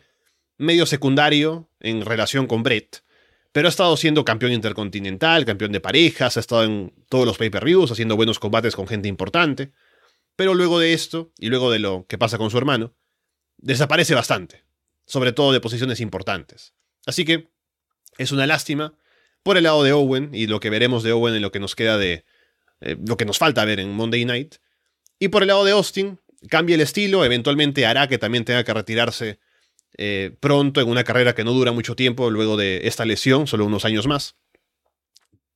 [0.58, 3.04] medio secundario en relación con Brett.
[3.52, 7.92] Pero ha estado siendo campeón intercontinental, campeón de parejas, ha estado en todos los pay-per-views,
[7.92, 9.74] haciendo buenos combates con gente importante.
[10.36, 12.96] Pero luego de esto, y luego de lo que pasa con su hermano,
[13.58, 14.64] desaparece bastante,
[15.06, 16.74] sobre todo de posiciones importantes.
[17.06, 17.50] Así que
[18.18, 18.96] es una lástima
[19.44, 21.76] por el lado de Owen y lo que veremos de Owen en lo que nos
[21.76, 22.26] queda de
[22.82, 24.56] eh, lo que nos falta ver en Monday Night.
[25.20, 26.20] Y por el lado de Austin,
[26.50, 29.40] cambia el estilo, eventualmente hará que también tenga que retirarse
[29.98, 33.66] eh, pronto en una carrera que no dura mucho tiempo luego de esta lesión, solo
[33.66, 34.36] unos años más.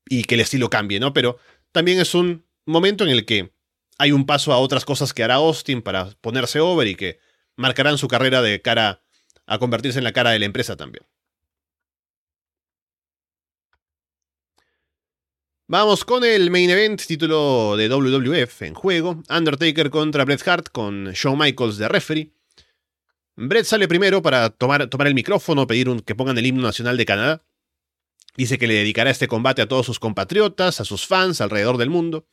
[0.10, 1.12] Y que el estilo cambie, ¿no?
[1.14, 1.38] Pero
[1.72, 3.52] también es un momento en el que
[3.98, 7.20] hay un paso a otras cosas que hará Austin para ponerse over y que
[7.56, 9.02] marcarán su carrera de cara
[9.46, 11.06] a convertirse en la cara de la empresa también.
[15.70, 19.22] Vamos con el main event, título de WWF en juego.
[19.30, 22.32] Undertaker contra Bret Hart con Shawn Michaels de referee.
[23.36, 27.06] Bret sale primero para tomar, tomar el micrófono, pedir que pongan el himno nacional de
[27.06, 27.44] Canadá.
[28.38, 31.90] Dice que le dedicará este combate a todos sus compatriotas, a sus fans alrededor del
[31.90, 32.28] mundo,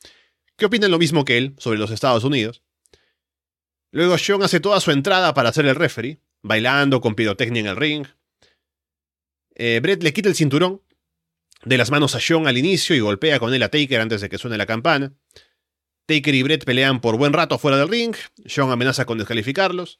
[0.57, 2.63] que opinan lo mismo que él sobre los Estados Unidos.
[3.91, 7.75] Luego Shawn hace toda su entrada para hacer el referee, bailando con pirotecnia en el
[7.75, 8.07] ring.
[9.55, 10.81] Eh, Bret le quita el cinturón
[11.63, 14.29] de las manos a Shawn al inicio y golpea con él a Taker antes de
[14.29, 15.13] que suene la campana.
[16.05, 18.15] Taker y Brett pelean por buen rato fuera del ring.
[18.45, 19.99] Shawn amenaza con descalificarlos.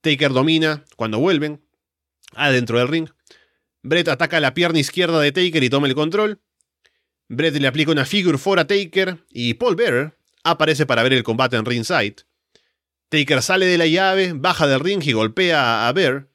[0.00, 1.64] Taker domina cuando vuelven.
[2.34, 3.08] Adentro del ring.
[3.82, 6.40] Brett ataca la pierna izquierda de Taker y toma el control.
[7.32, 11.22] Brett le aplica una figure for a Taker y Paul Bearer aparece para ver el
[11.22, 12.16] combate en ringside.
[13.08, 16.26] Taker sale de la llave, baja del ring y golpea a Bear.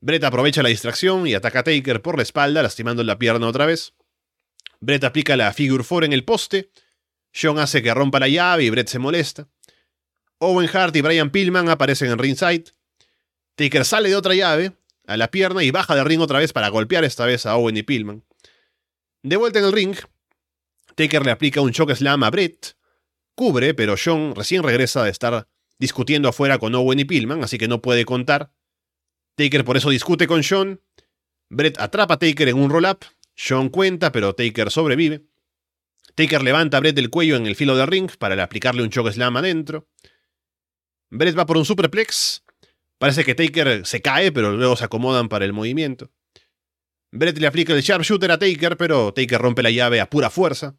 [0.00, 3.64] Brett aprovecha la distracción y ataca a Taker por la espalda, lastimando la pierna otra
[3.64, 3.94] vez.
[4.80, 6.72] Brett aplica la Figure 4 en el poste.
[7.32, 9.46] John hace que rompa la llave y Brett se molesta.
[10.38, 12.64] Owen Hart y Brian Pillman aparecen en ringside.
[13.54, 14.72] Taker sale de otra llave
[15.06, 17.76] a la pierna y baja del ring otra vez para golpear esta vez a Owen
[17.76, 18.24] y Pillman.
[19.22, 19.96] De vuelta en el ring,
[20.94, 22.76] Taker le aplica un choke slam a Brett.
[23.34, 25.48] Cubre, pero John recién regresa de estar
[25.78, 28.52] discutiendo afuera con Owen y Pillman, así que no puede contar.
[29.36, 30.80] Taker por eso discute con Sean.
[31.48, 33.04] Brett atrapa a Taker en un roll-up.
[33.34, 35.24] Sean cuenta, pero Taker sobrevive.
[36.16, 39.12] Taker levanta a Brett del cuello en el filo del ring para aplicarle un choke
[39.12, 39.88] slam adentro.
[41.10, 42.44] Brett va por un superplex.
[42.98, 46.10] Parece que Taker se cae, pero luego se acomodan para el movimiento.
[47.10, 50.76] Brett le aplica el sharpshooter a Taker, pero Taker rompe la llave a pura fuerza.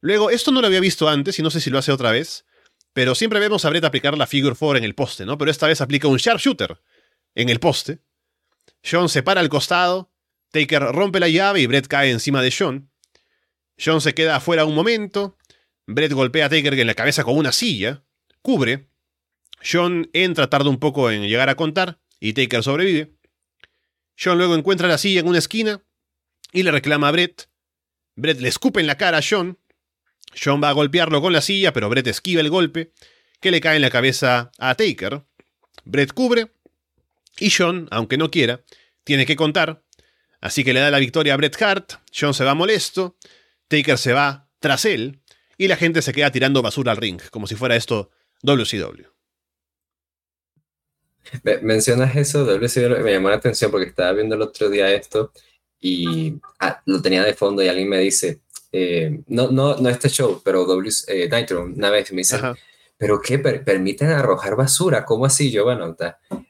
[0.00, 2.44] Luego, esto no lo había visto antes y no sé si lo hace otra vez,
[2.92, 5.38] pero siempre vemos a Brett aplicar la figure 4 en el poste, ¿no?
[5.38, 6.80] Pero esta vez aplica un sharpshooter
[7.34, 8.00] en el poste.
[8.84, 10.12] John se para al costado,
[10.50, 12.90] Taker rompe la llave y Brett cae encima de John.
[13.82, 15.38] John se queda afuera un momento,
[15.86, 18.04] Brett golpea a Taker en la cabeza con una silla,
[18.42, 18.88] cubre.
[19.64, 23.14] John entra, tarda un poco en llegar a contar y Taker sobrevive.
[24.22, 25.82] John luego encuentra la silla en una esquina
[26.52, 27.48] y le reclama a Brett.
[28.14, 29.58] Brett le escupe en la cara a John.
[30.40, 32.92] John va a golpearlo con la silla, pero Brett esquiva el golpe,
[33.40, 35.24] que le cae en la cabeza a Taker.
[35.84, 36.52] Brett cubre
[37.38, 38.62] y John, aunque no quiera,
[39.04, 39.82] tiene que contar.
[40.40, 43.16] Así que le da la victoria a Bret Hart, John se va molesto,
[43.68, 45.20] Taker se va tras él,
[45.56, 48.10] y la gente se queda tirando basura al ring, como si fuera esto
[48.42, 49.11] WCW.
[51.62, 55.32] Mencionas eso, WCW, me llamó la atención porque estaba viendo el otro día esto
[55.80, 60.08] y ah, lo tenía de fondo y alguien me dice, eh, no, no, no este
[60.08, 62.38] show, pero W, eh, Nitro, una vez me dice,
[62.96, 63.38] pero ¿qué?
[63.38, 65.50] permiten arrojar basura, ¿cómo así?
[65.50, 65.96] Yo, bueno,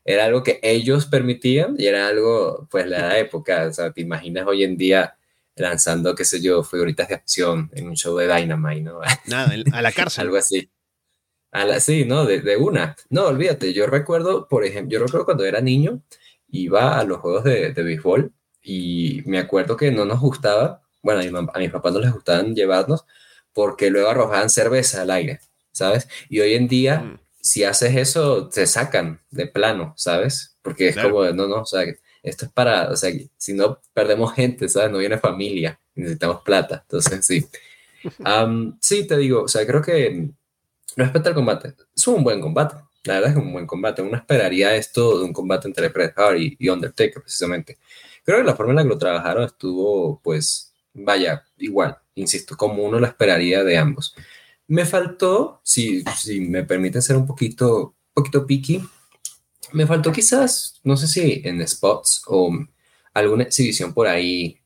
[0.04, 4.46] era algo que ellos permitían y era algo, pues, la época, o sea, te imaginas
[4.46, 5.16] hoy en día
[5.56, 9.00] lanzando, qué sé yo, figuritas de acción en un show de Dynamite, ¿no?
[9.26, 10.22] Nada, a la cárcel.
[10.22, 10.70] algo así.
[11.52, 12.24] A la, sí, ¿no?
[12.24, 12.96] De, de, una.
[13.10, 16.02] No, olvídate, yo recuerdo, por ejemplo, yo recuerdo cuando era niño,
[16.50, 18.32] iba a los juegos de, de béisbol
[18.62, 22.12] y me acuerdo que no nos gustaba, bueno, a, mi, a mis papás no les
[22.12, 23.04] gustaban llevarnos
[23.52, 25.40] porque luego arrojaban cerveza al aire.
[25.72, 26.08] ¿sabes?
[26.28, 27.18] Y hoy en día, mm.
[27.40, 30.56] si haces eso, te sacan de plano, ¿sabes?
[30.62, 31.84] Porque es como, no, no, o sea,
[32.22, 34.92] esto es para, o sea, si no perdemos gente, ¿sabes?
[34.92, 37.46] No viene familia, necesitamos plata, entonces sí.
[38.80, 40.28] sí, te digo, o sea, creo que
[40.96, 42.76] respecto al combate, es un buen combate.
[43.04, 44.02] La verdad es un buen combate.
[44.02, 47.78] Uno esperaría esto de un combate entre Bret y, y Undertaker, precisamente.
[48.24, 52.84] Creo que la forma en la que lo trabajaron estuvo, pues, vaya, igual, insisto, como
[52.84, 54.14] uno lo esperaría de ambos.
[54.68, 58.82] Me faltó, si, si me permite ser un poquito, poquito picky,
[59.72, 62.52] me faltó quizás, no sé si en spots o
[63.14, 64.58] alguna exhibición por ahí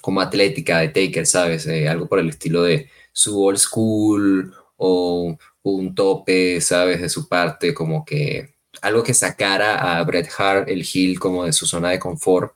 [0.00, 1.66] como atlética de Taker, ¿sabes?
[1.66, 7.00] Eh, algo por el estilo de su old school o un tope, ¿sabes?
[7.00, 11.52] De su parte, como que algo que sacara a Bret Hart, el heel, como de
[11.52, 12.54] su zona de confort,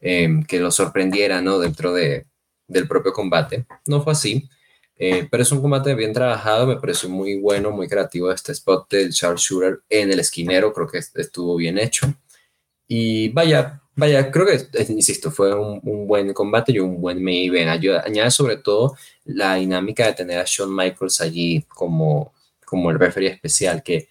[0.00, 1.58] em, que lo sorprendiera, ¿no?
[1.58, 2.26] Dentro de,
[2.68, 3.66] del propio combate.
[3.86, 4.48] No fue así,
[4.96, 8.90] eh, pero es un combate bien trabajado, me pareció muy bueno, muy creativo este spot
[8.90, 12.12] del Charles Shooter en el esquinero, creo que estuvo bien hecho.
[12.88, 17.84] Y vaya, vaya, creo que, insisto, fue un, buen combate y un buen main event.
[18.04, 22.32] Añade sobre todo la dinámica de tener a Shawn Michaels allí como,
[22.68, 24.08] como el referee especial, que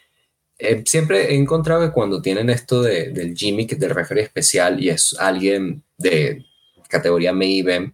[0.59, 4.89] eh, siempre he encontrado que cuando tienen esto de, del gimmick del referee especial y
[4.89, 6.43] es alguien de
[6.89, 7.93] categoría event,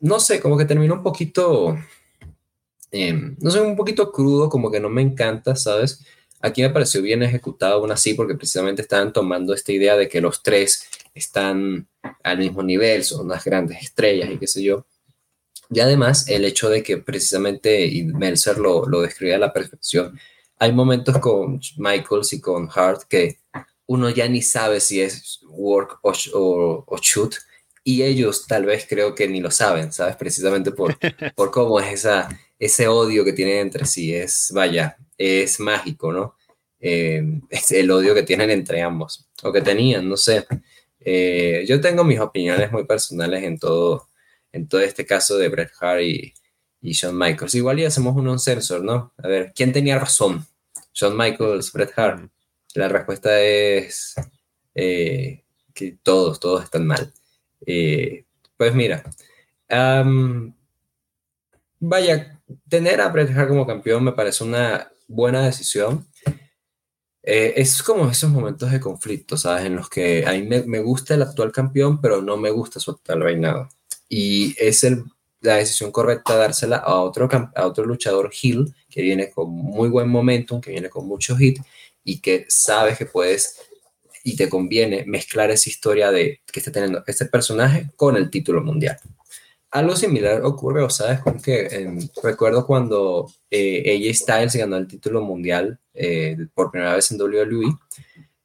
[0.00, 1.78] no sé, como que termina un poquito,
[2.90, 6.04] em, no sé, un poquito crudo, como que no me encanta, ¿sabes?
[6.40, 10.20] Aquí me pareció bien ejecutado aún así porque precisamente estaban tomando esta idea de que
[10.20, 11.88] los tres están
[12.22, 14.86] al mismo nivel, son unas grandes estrellas y qué sé yo.
[15.70, 20.18] Y además el hecho de que precisamente, y Meltzer lo, lo describe a la perfección,
[20.58, 23.38] hay momentos con Michaels y con Hart que
[23.86, 26.12] uno ya ni sabe si es work o,
[26.86, 27.34] o shoot
[27.88, 30.16] y ellos tal vez creo que ni lo saben, ¿sabes?
[30.16, 30.98] Precisamente por,
[31.36, 34.12] por cómo es esa, ese odio que tienen entre sí.
[34.12, 36.34] Es, vaya, es mágico, ¿no?
[36.80, 40.46] Eh, es el odio que tienen entre ambos, o que tenían, no sé.
[40.98, 44.08] Eh, yo tengo mis opiniones muy personales en todo,
[44.56, 46.34] en todo este caso de Bret Hart y,
[46.82, 47.54] Shawn Michaels.
[47.54, 49.12] Igual y hacemos un on-sensor, ¿no?
[49.18, 50.46] A ver, ¿quién tenía razón?
[50.94, 52.30] ¿Shawn Michaels, Bret Hart?
[52.74, 54.14] La respuesta es
[54.74, 55.42] eh,
[55.74, 57.12] que todos, todos están mal.
[57.66, 58.24] Eh,
[58.56, 59.02] pues mira,
[61.80, 66.06] vaya, tener a Bret Hart como campeón me parece una buena decisión.
[67.22, 69.64] Eh, es como esos momentos de conflicto, ¿sabes?
[69.64, 72.92] En los que a mí me, gusta el actual campeón, pero no me gusta su
[72.92, 73.68] actual reinado.
[74.08, 75.04] Y es el,
[75.40, 80.08] la decisión correcta dársela a otro, a otro luchador Hill, que viene con muy buen
[80.08, 81.58] momentum, que viene con mucho hit
[82.04, 83.60] y que sabes que puedes
[84.22, 88.60] y te conviene mezclar esa historia de que está teniendo este personaje con el título
[88.60, 88.98] mundial.
[89.70, 91.20] Algo similar ocurre, ¿sabes?
[91.20, 96.96] Con que em, recuerdo cuando eh, AJ Styles ganó el título mundial eh, por primera
[96.96, 97.76] vez en WWE,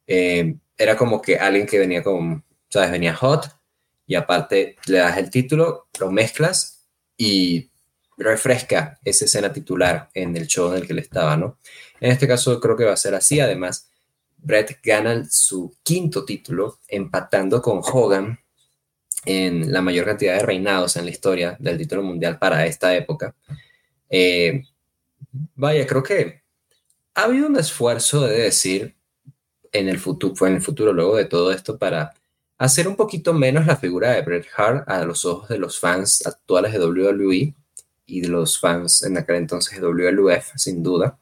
[0.06, 2.90] em, era como que alguien que venía con, ¿sabes?
[2.92, 3.46] Venía hot
[4.12, 6.84] y aparte le das el título, lo mezclas
[7.16, 7.70] y
[8.18, 11.56] refresca esa escena titular en el show en el que le estaba, ¿no?
[11.98, 13.88] En este caso creo que va a ser así, además
[14.36, 18.38] Brett gana su quinto título, empatando con Hogan
[19.24, 23.34] en la mayor cantidad de reinados en la historia del título mundial para esta época.
[24.10, 24.62] Eh,
[25.54, 26.42] vaya, creo que
[27.14, 28.94] ha habido un esfuerzo de decir
[29.72, 32.12] en el futuro, en el futuro luego de todo esto para
[32.58, 36.26] hacer un poquito menos la figura de Bret Hart a los ojos de los fans
[36.26, 37.54] actuales de WWE
[38.06, 41.18] y de los fans en aquel entonces de WWF, sin duda.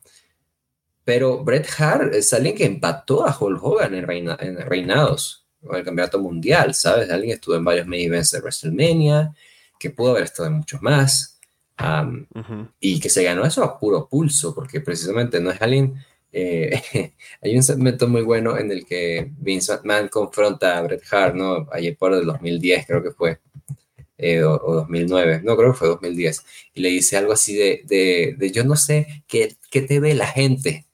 [1.05, 6.18] Pero Bret Hart es alguien que empató a Hulk Hogan en, reinados, o el campeonato
[6.18, 7.11] mundial, ¿sabes?
[7.11, 9.35] Alguien que estuvo en varios main events de WrestleMania,
[9.78, 11.39] que pudo haber estado en muchos más,
[12.78, 15.95] y que se ganó eso a puro pulso, porque precisamente no es alguien...
[16.33, 16.81] Eh,
[17.43, 21.68] hay un segmento muy bueno en el que Vince McMahon confronta a Bret Hart, ¿no?
[21.72, 23.41] Ayer por el 2010 creo que fue,
[24.18, 28.35] eh, o, 2009, no creo que fue 2010, y le dice algo así de, de,
[28.39, 30.87] de yo no sé qué, te ve la gente,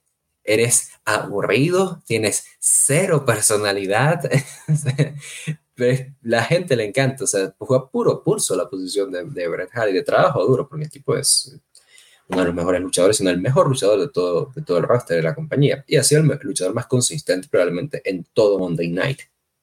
[0.44, 4.22] eres aburrido, tienes cero personalidad.
[6.22, 9.70] la gente le encanta, o sea, fue a puro pulso la posición de, de Bret
[9.72, 11.60] Hart y de trabajo duro, porque el tipo es
[12.28, 15.16] uno de los mejores luchadores, sino el mejor luchador de todo, de todo el roster
[15.16, 15.84] de la compañía.
[15.86, 19.20] Y ha sido el luchador más consistente probablemente en todo Monday Night,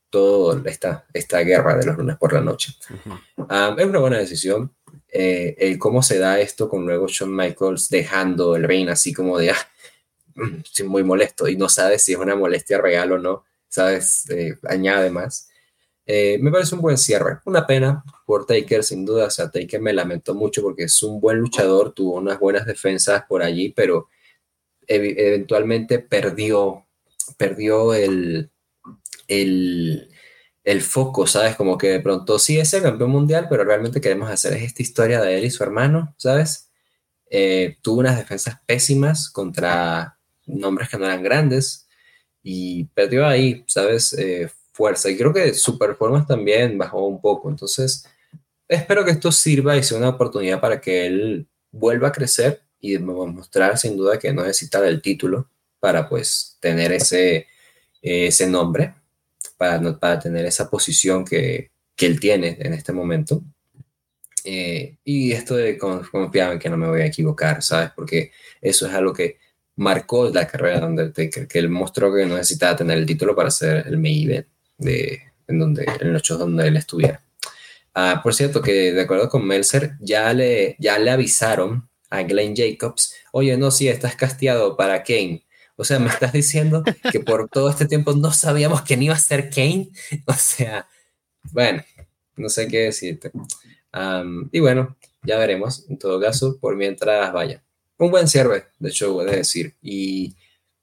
[0.10, 2.74] toda esta, esta guerra de los lunes por la noche.
[3.50, 4.74] Ah, es una buena decisión.
[5.16, 9.52] Eh, cómo se da esto con luego Shawn Michaels dejando el reino así como de,
[9.52, 9.68] ah,
[10.72, 14.58] sí, muy molesto y no sabes si es una molestia real o no, sabes, eh,
[14.64, 15.50] añade más.
[16.06, 17.40] Eh, me parece un buen cierre.
[17.46, 18.04] Una pena
[18.34, 19.28] por Taker, sin duda.
[19.28, 23.26] O sea, Taker me lamentó mucho porque es un buen luchador, tuvo unas buenas defensas
[23.30, 24.10] por allí, pero
[24.88, 26.84] eventualmente perdió,
[27.38, 28.50] perdió el,
[29.28, 30.10] el,
[30.64, 31.56] el, foco, ¿sabes?
[31.56, 35.22] Como que de pronto sí es el campeón mundial, pero realmente queremos hacer esta historia
[35.22, 36.72] de él y su hermano, ¿sabes?
[37.30, 40.18] Eh, tuvo unas defensas pésimas contra
[40.48, 41.88] nombres que no eran grandes
[42.42, 44.12] y perdió ahí, ¿sabes?
[44.14, 45.08] Eh, fuerza.
[45.12, 47.52] Y creo que su performance también bajó un poco.
[47.52, 48.08] Entonces,
[48.68, 52.98] espero que esto sirva y sea una oportunidad para que él vuelva a crecer y
[52.98, 55.50] mostrar sin duda que no necesita el título
[55.80, 57.48] para pues tener ese,
[58.02, 58.94] ese nombre,
[59.58, 63.44] para, para tener esa posición que, que él tiene en este momento.
[64.46, 67.92] Eh, y esto de confiar en que no me voy a equivocar, ¿sabes?
[67.96, 69.38] Porque eso es algo que
[69.76, 73.50] marcó la carrera de Undertaker, que él mostró que no necesitaba tener el título para
[73.50, 74.48] ser el main event
[74.78, 77.22] de, en, donde, en los shows donde él estuviera.
[77.94, 82.56] Ah, por cierto, que de acuerdo con Meltzer, ya le, ya le avisaron a Glenn
[82.56, 85.44] Jacobs, oye, no, si estás casteado para Kane.
[85.76, 89.20] O sea, me estás diciendo que por todo este tiempo no sabíamos quién iba a
[89.20, 89.90] ser Kane.
[90.28, 90.88] O sea,
[91.52, 91.84] bueno,
[92.36, 93.32] no sé qué decirte.
[94.52, 95.86] y bueno, ya veremos.
[95.90, 97.64] En todo caso, por mientras vaya.
[97.98, 99.76] Un buen cierre, de hecho, voy a decir.
[99.82, 100.36] Y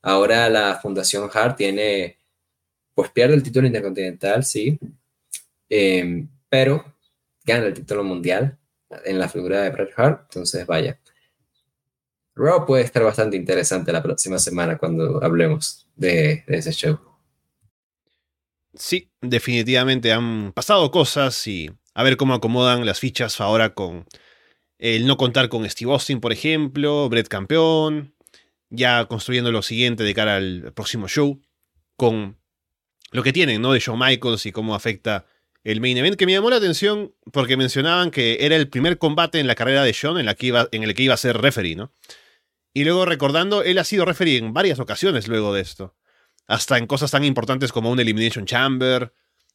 [0.02, 2.18] ahora la Fundación Hart tiene,
[2.94, 4.78] pues pierde el título intercontinental, sí.
[5.68, 6.84] Em, pero
[7.56, 8.58] el título mundial
[9.04, 10.22] en la figura de Bret Hart.
[10.30, 10.98] Entonces, vaya.
[12.34, 16.98] Raw puede estar bastante interesante la próxima semana cuando hablemos de, ese show.
[18.74, 24.06] Sí, definitivamente han pasado cosas y a ver cómo acomodan las fichas ahora con
[24.78, 28.14] el no contar con Steve Austin, por ejemplo, Bret campeón,
[28.70, 31.42] ya construyendo lo siguiente de cara al próximo show,
[31.96, 32.38] con
[33.10, 33.72] lo que tienen, ¿no?
[33.72, 35.26] De Shawn Michaels y cómo afecta
[35.64, 39.40] el main event, que me llamó la atención porque mencionaban que era el primer combate
[39.40, 41.76] en la carrera de Shawn en, que iba, en el que iba a ser referee,
[41.76, 41.92] ¿no?
[42.72, 45.96] Y luego recordando, él ha sido referee en varias ocasiones luego de esto.
[46.46, 49.12] Hasta en cosas tan importantes como un Elimination Chamber,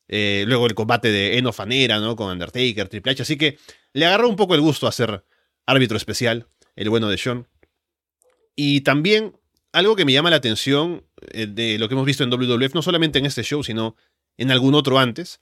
[0.07, 2.15] eh, luego el combate de Eno Fanera, ¿no?
[2.15, 3.23] Con Undertaker, Triple H.
[3.23, 3.57] Así que
[3.93, 5.23] le agarró un poco el gusto a ser
[5.65, 7.47] árbitro especial, el bueno de Shawn.
[8.55, 9.37] Y también
[9.71, 12.81] algo que me llama la atención eh, de lo que hemos visto en WWF, no
[12.81, 13.95] solamente en este show, sino
[14.37, 15.41] en algún otro antes,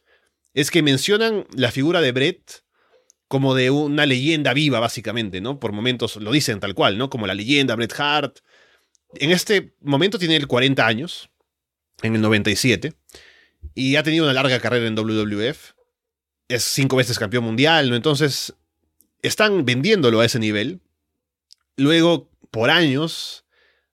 [0.54, 2.64] es que mencionan la figura de Brett
[3.28, 5.60] como de una leyenda viva, básicamente, ¿no?
[5.60, 7.10] Por momentos lo dicen tal cual, ¿no?
[7.10, 8.40] Como la leyenda Bret Hart.
[9.16, 11.30] En este momento tiene él 40 años,
[12.04, 12.94] en el 97,
[13.74, 15.74] y ha tenido una larga carrera en WWF.
[16.48, 17.96] Es cinco veces campeón mundial, ¿no?
[17.96, 18.54] Entonces,
[19.24, 20.82] están vendiéndolo a ese nivel.
[21.76, 23.46] Luego, por años,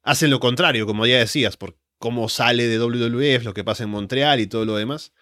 [0.02, 3.90] hacen lo contrario, como ya decías, por cómo sale de WWF, lo que pasa en
[3.90, 5.12] Montreal y todo lo demás.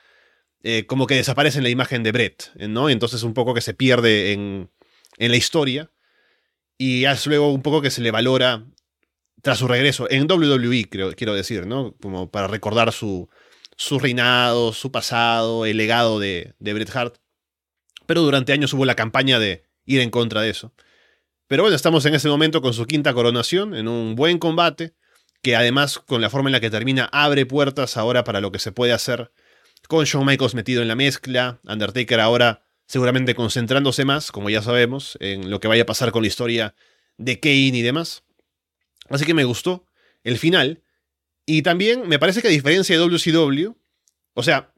[0.62, 2.90] Eh, como que desaparece en la imagen de Brett, ¿no?
[2.90, 4.70] Entonces un poco que se pierde en,
[5.18, 5.90] en la historia
[6.76, 8.64] y es luego un poco que se le valora
[9.42, 11.94] tras su regreso, en WWE, creo, quiero decir, ¿no?
[12.00, 13.28] Como para recordar su,
[13.76, 17.16] su reinado, su pasado, el legado de, de Bret Hart.
[18.06, 20.72] Pero durante años hubo la campaña de ir en contra de eso.
[21.46, 24.94] Pero bueno, estamos en ese momento con su quinta coronación, en un buen combate,
[25.40, 28.58] que además con la forma en la que termina abre puertas ahora para lo que
[28.58, 29.30] se puede hacer
[29.88, 35.18] con Shawn Michaels metido en la mezcla, Undertaker ahora seguramente concentrándose más, como ya sabemos,
[35.20, 36.74] en lo que vaya a pasar con la historia
[37.16, 38.22] de Kane y demás.
[39.08, 39.86] Así que me gustó
[40.24, 40.82] el final.
[41.44, 43.74] Y también me parece que a diferencia de WCW,
[44.34, 44.72] o sea,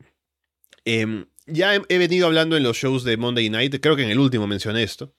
[0.85, 4.11] em, ya he, he, venido hablando en los shows de Monday Night, creo que en
[4.11, 5.13] el último mencioné esto,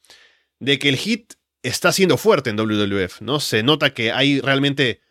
[0.60, 1.34] de que el hit
[1.64, 3.40] está siendo fuerte en WWF, ¿no?
[3.40, 5.02] Se nota que hay realmente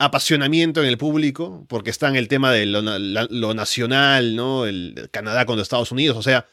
[0.00, 4.64] apasionamiento en el público, porque está en el tema de lo, nacional, ¿no?
[4.64, 6.48] El, Canadá contra Estados Unidos, o sea,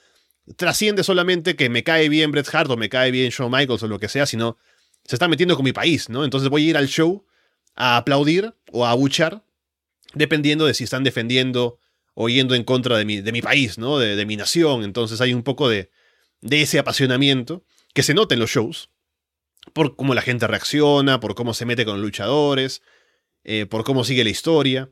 [0.57, 3.87] trasciende solamente que me cae bien Bret Hart o me cae bien Shawn Michaels o
[3.87, 4.57] lo que sea, sino
[5.05, 6.25] se está metiendo con mi país, ¿no?
[6.25, 7.25] Entonces voy a ir al show
[7.73, 9.45] a aplaudir o a abuchar,
[10.13, 11.79] dependiendo de si están defendiendo
[12.15, 13.97] o yendo en contra de mi, de mi país, ¿no?
[13.97, 14.83] De, de, mi nación.
[14.83, 15.89] Entonces hay un poco de,
[16.41, 18.89] de ese apasionamiento que se nota en los shows,
[19.71, 22.81] por cómo la gente reacciona, por cómo se mete con los luchadores,
[23.47, 24.91] eh, por cómo sigue la historia.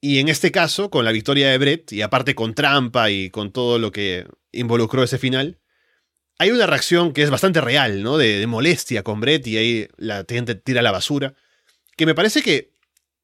[0.00, 3.52] Y en este caso, con la victoria de Brett, y aparte con trampa y con
[3.52, 5.60] todo lo que involucró ese final,
[6.38, 8.16] hay una reacción que es bastante real, ¿no?
[8.16, 11.34] De, molestia con Brett y ahí la gente tira la basura.
[11.96, 12.72] Que me parece que,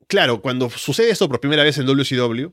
[0.07, 2.53] claro, cuando sucede esto por primera vez en WCW,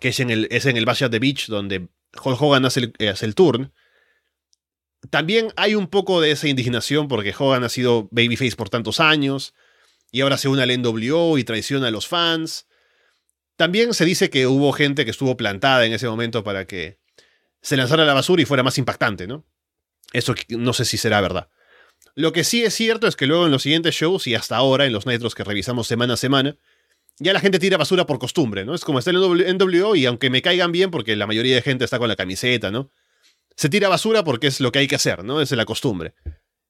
[0.00, 1.88] que es en el, es en el Bash at the Beach, donde
[2.24, 3.72] Hulk Hogan el, hace el turn,
[5.10, 9.54] también hay un poco de esa indignación porque Hogan ha sido babyface por tantos años,
[10.10, 12.66] y ahora se une al NWO y traiciona a los fans.
[13.56, 16.98] También se dice que hubo gente que estuvo plantada en ese momento para que
[17.60, 19.44] se lanzara la basura y fuera más impactante, ¿no?
[20.12, 21.50] Eso no sé si será verdad.
[22.14, 24.86] Lo que sí es cierto es que luego en los siguientes shows y hasta ahora,
[24.86, 26.56] en los nitros que revisamos semana a semana,
[27.18, 28.74] ya la gente tira basura por costumbre, ¿no?
[28.74, 31.84] Es como está en NWO y aunque me caigan bien, porque la mayoría de gente
[31.84, 32.90] está con la camiseta, ¿no?
[33.56, 35.40] Se tira basura porque es lo que hay que hacer, ¿no?
[35.40, 36.14] Es la costumbre.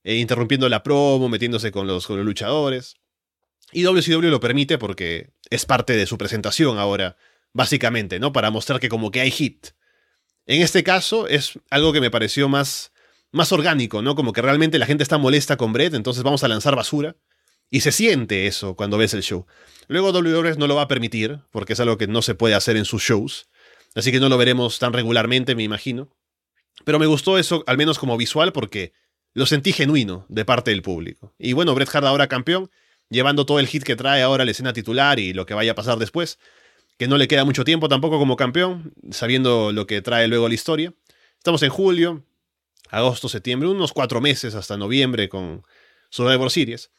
[0.02, 2.96] E interrumpiendo la promo, metiéndose con los luchadores.
[3.72, 7.16] Y WCW lo permite porque es parte de su presentación ahora,
[7.52, 8.32] básicamente, ¿no?
[8.32, 9.68] Para mostrar que como que hay hit.
[10.46, 12.92] En este caso es algo que me pareció más,
[13.30, 14.14] más orgánico, ¿no?
[14.14, 17.16] Como que realmente la gente está molesta con Brett, entonces vamos a lanzar basura.
[17.70, 19.46] Y se siente eso cuando ves el show.
[19.88, 22.78] Luego WWE no lo va a permitir, porque es algo que no se puede hacer
[22.78, 23.48] en sus shows.
[23.94, 26.16] Así que no lo veremos tan regularmente, me imagino.
[26.84, 28.92] Pero me gustó eso, al menos como visual, porque
[29.34, 31.34] lo sentí genuino de parte del público.
[31.38, 32.70] Y bueno, Bret Hart ahora campeón,
[33.10, 35.74] llevando todo el hit que trae ahora la escena titular y lo que vaya a
[35.74, 36.38] pasar después,
[36.96, 40.54] que no le queda mucho tiempo tampoco como campeón, sabiendo lo que trae luego la
[40.54, 40.94] historia.
[41.36, 42.24] Estamos en julio,
[42.90, 45.62] agosto, septiembre, unos cuatro meses hasta noviembre con
[46.10, 46.90] Survivor Series.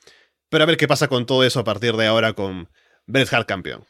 [0.50, 2.70] Pero a ver qué pasa con todo eso a partir de ahora con
[3.06, 3.86] Bret Hart campeón.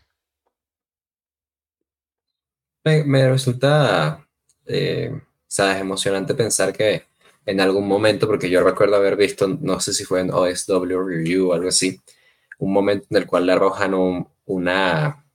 [2.84, 4.28] Me, resulta,
[4.66, 5.12] eh,
[5.48, 7.06] sabes, emocionante pensar que
[7.50, 11.50] en algún momento, porque yo recuerdo haber visto, no sé si fue en OSW Review
[11.50, 12.00] o algo así,
[12.60, 15.26] un momento en el cual le arrojan un, una,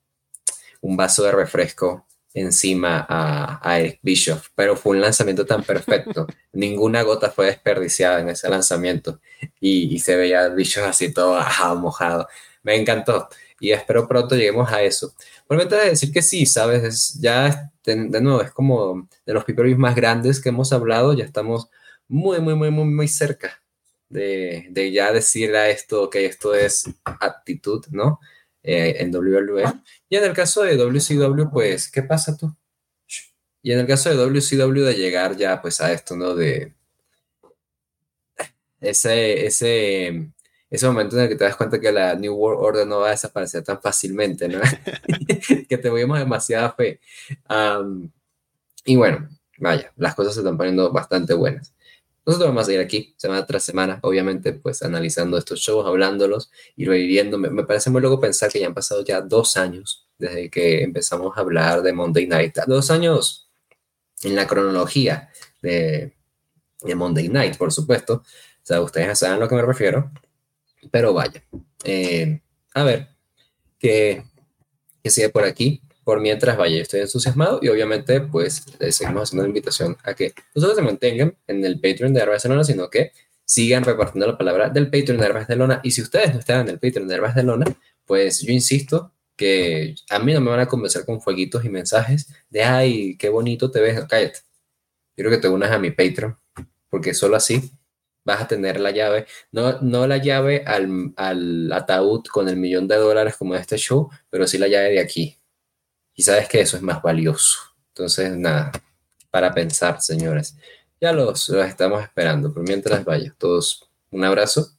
[0.81, 6.29] un vaso de refresco encima a, a Eric Bischoff, pero fue un lanzamiento tan perfecto,
[6.53, 9.19] ninguna gota fue desperdiciada en ese lanzamiento
[9.59, 11.41] y, se veía Bischoff así todo
[11.77, 12.29] mojado.
[12.63, 15.15] Me encantó y espero pronto lleguemos a eso.
[15.49, 19.97] Volvete a decir que sí, sabes, ya de, nuevo es como de los pay más
[19.97, 21.71] grandes que hemos hablado, ya estamos
[22.09, 23.63] muy, muy, muy, muy, muy cerca
[24.09, 28.21] de, de ya decir a esto que esto es actitud, ¿no?
[28.67, 29.65] Eh, en WWE.
[30.09, 32.57] Y en el caso de WCW, pues, ¿qué pasa tú?
[33.63, 36.35] Y en el caso de WCW de llegar ya pues a esto, ¿no?
[36.35, 36.73] De
[38.81, 40.31] ese, ese,
[40.71, 43.09] ese momento en el que te das cuenta que la New World Order no va
[43.09, 44.61] a desaparecer tan fácilmente, ¿no?
[45.69, 47.01] que te tuvimos demasiada fe.
[48.87, 49.29] y bueno,
[49.59, 51.74] vaya, las cosas se están poniendo bastante buenas.
[52.27, 56.87] Nosotros vamos a ir aquí semana tras semana, obviamente, pues analizando estos shows, hablándolos y
[56.87, 57.37] reviviendo.
[57.39, 61.37] Me, parece muy loco pensar que ya han pasado ya dos años desde que empezamos
[61.37, 62.57] a hablar de Monday Night.
[62.67, 63.51] Dos años
[64.23, 65.29] en la cronología
[65.61, 66.15] de,
[66.81, 68.15] de Monday Night, por supuesto.
[68.15, 70.11] O sea, ustedes saben a lo que me refiero.
[70.91, 71.43] Pero vaya.
[71.85, 72.41] Eh,
[72.75, 73.09] a ver,
[73.79, 74.25] ¿qué,
[75.03, 75.83] ¿qué sigue por aquí?
[76.05, 80.63] Por mientras vaya, estoy entusiasmado y obviamente pues seguimos haciendo la invitación a que no
[80.63, 83.13] solo se mantengan en el Patreon de Barcelona, sino que
[83.45, 86.79] sigan repartiendo la palabra del Patreon de Barcelona y si ustedes no están en el
[86.79, 87.67] Patreon de Barcelona,
[88.05, 92.29] pues yo insisto que a mí no me van a convencer con fueguitos y mensajes
[92.51, 94.41] de ay, qué bonito te ves, cállate.
[95.15, 96.37] Quiero que te unas a mi Patreon,
[96.89, 97.71] porque solo así
[98.25, 102.89] vas a tener la llave, no, no la llave al, al ataúd con el millón
[102.89, 105.39] de dólares como este show, pero sí la llave de aquí,
[106.15, 107.59] y sabes que eso es más valioso.
[107.89, 108.73] Entonces, nada,
[109.31, 110.57] para pensar, señores.
[111.01, 114.71] Ya los, estamos esperando, pero mientras vaya, todos un abrazo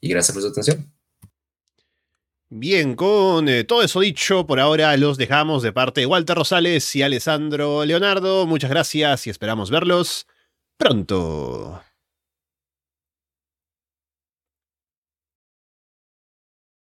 [0.00, 0.92] y gracias por su atención.
[2.48, 6.94] Bien, con eh, todo eso dicho, por ahora los dejamos de parte de Walter Rosales
[6.94, 8.46] y Alessandro Leonardo.
[8.46, 10.26] Muchas gracias y esperamos verlos
[10.76, 11.82] pronto.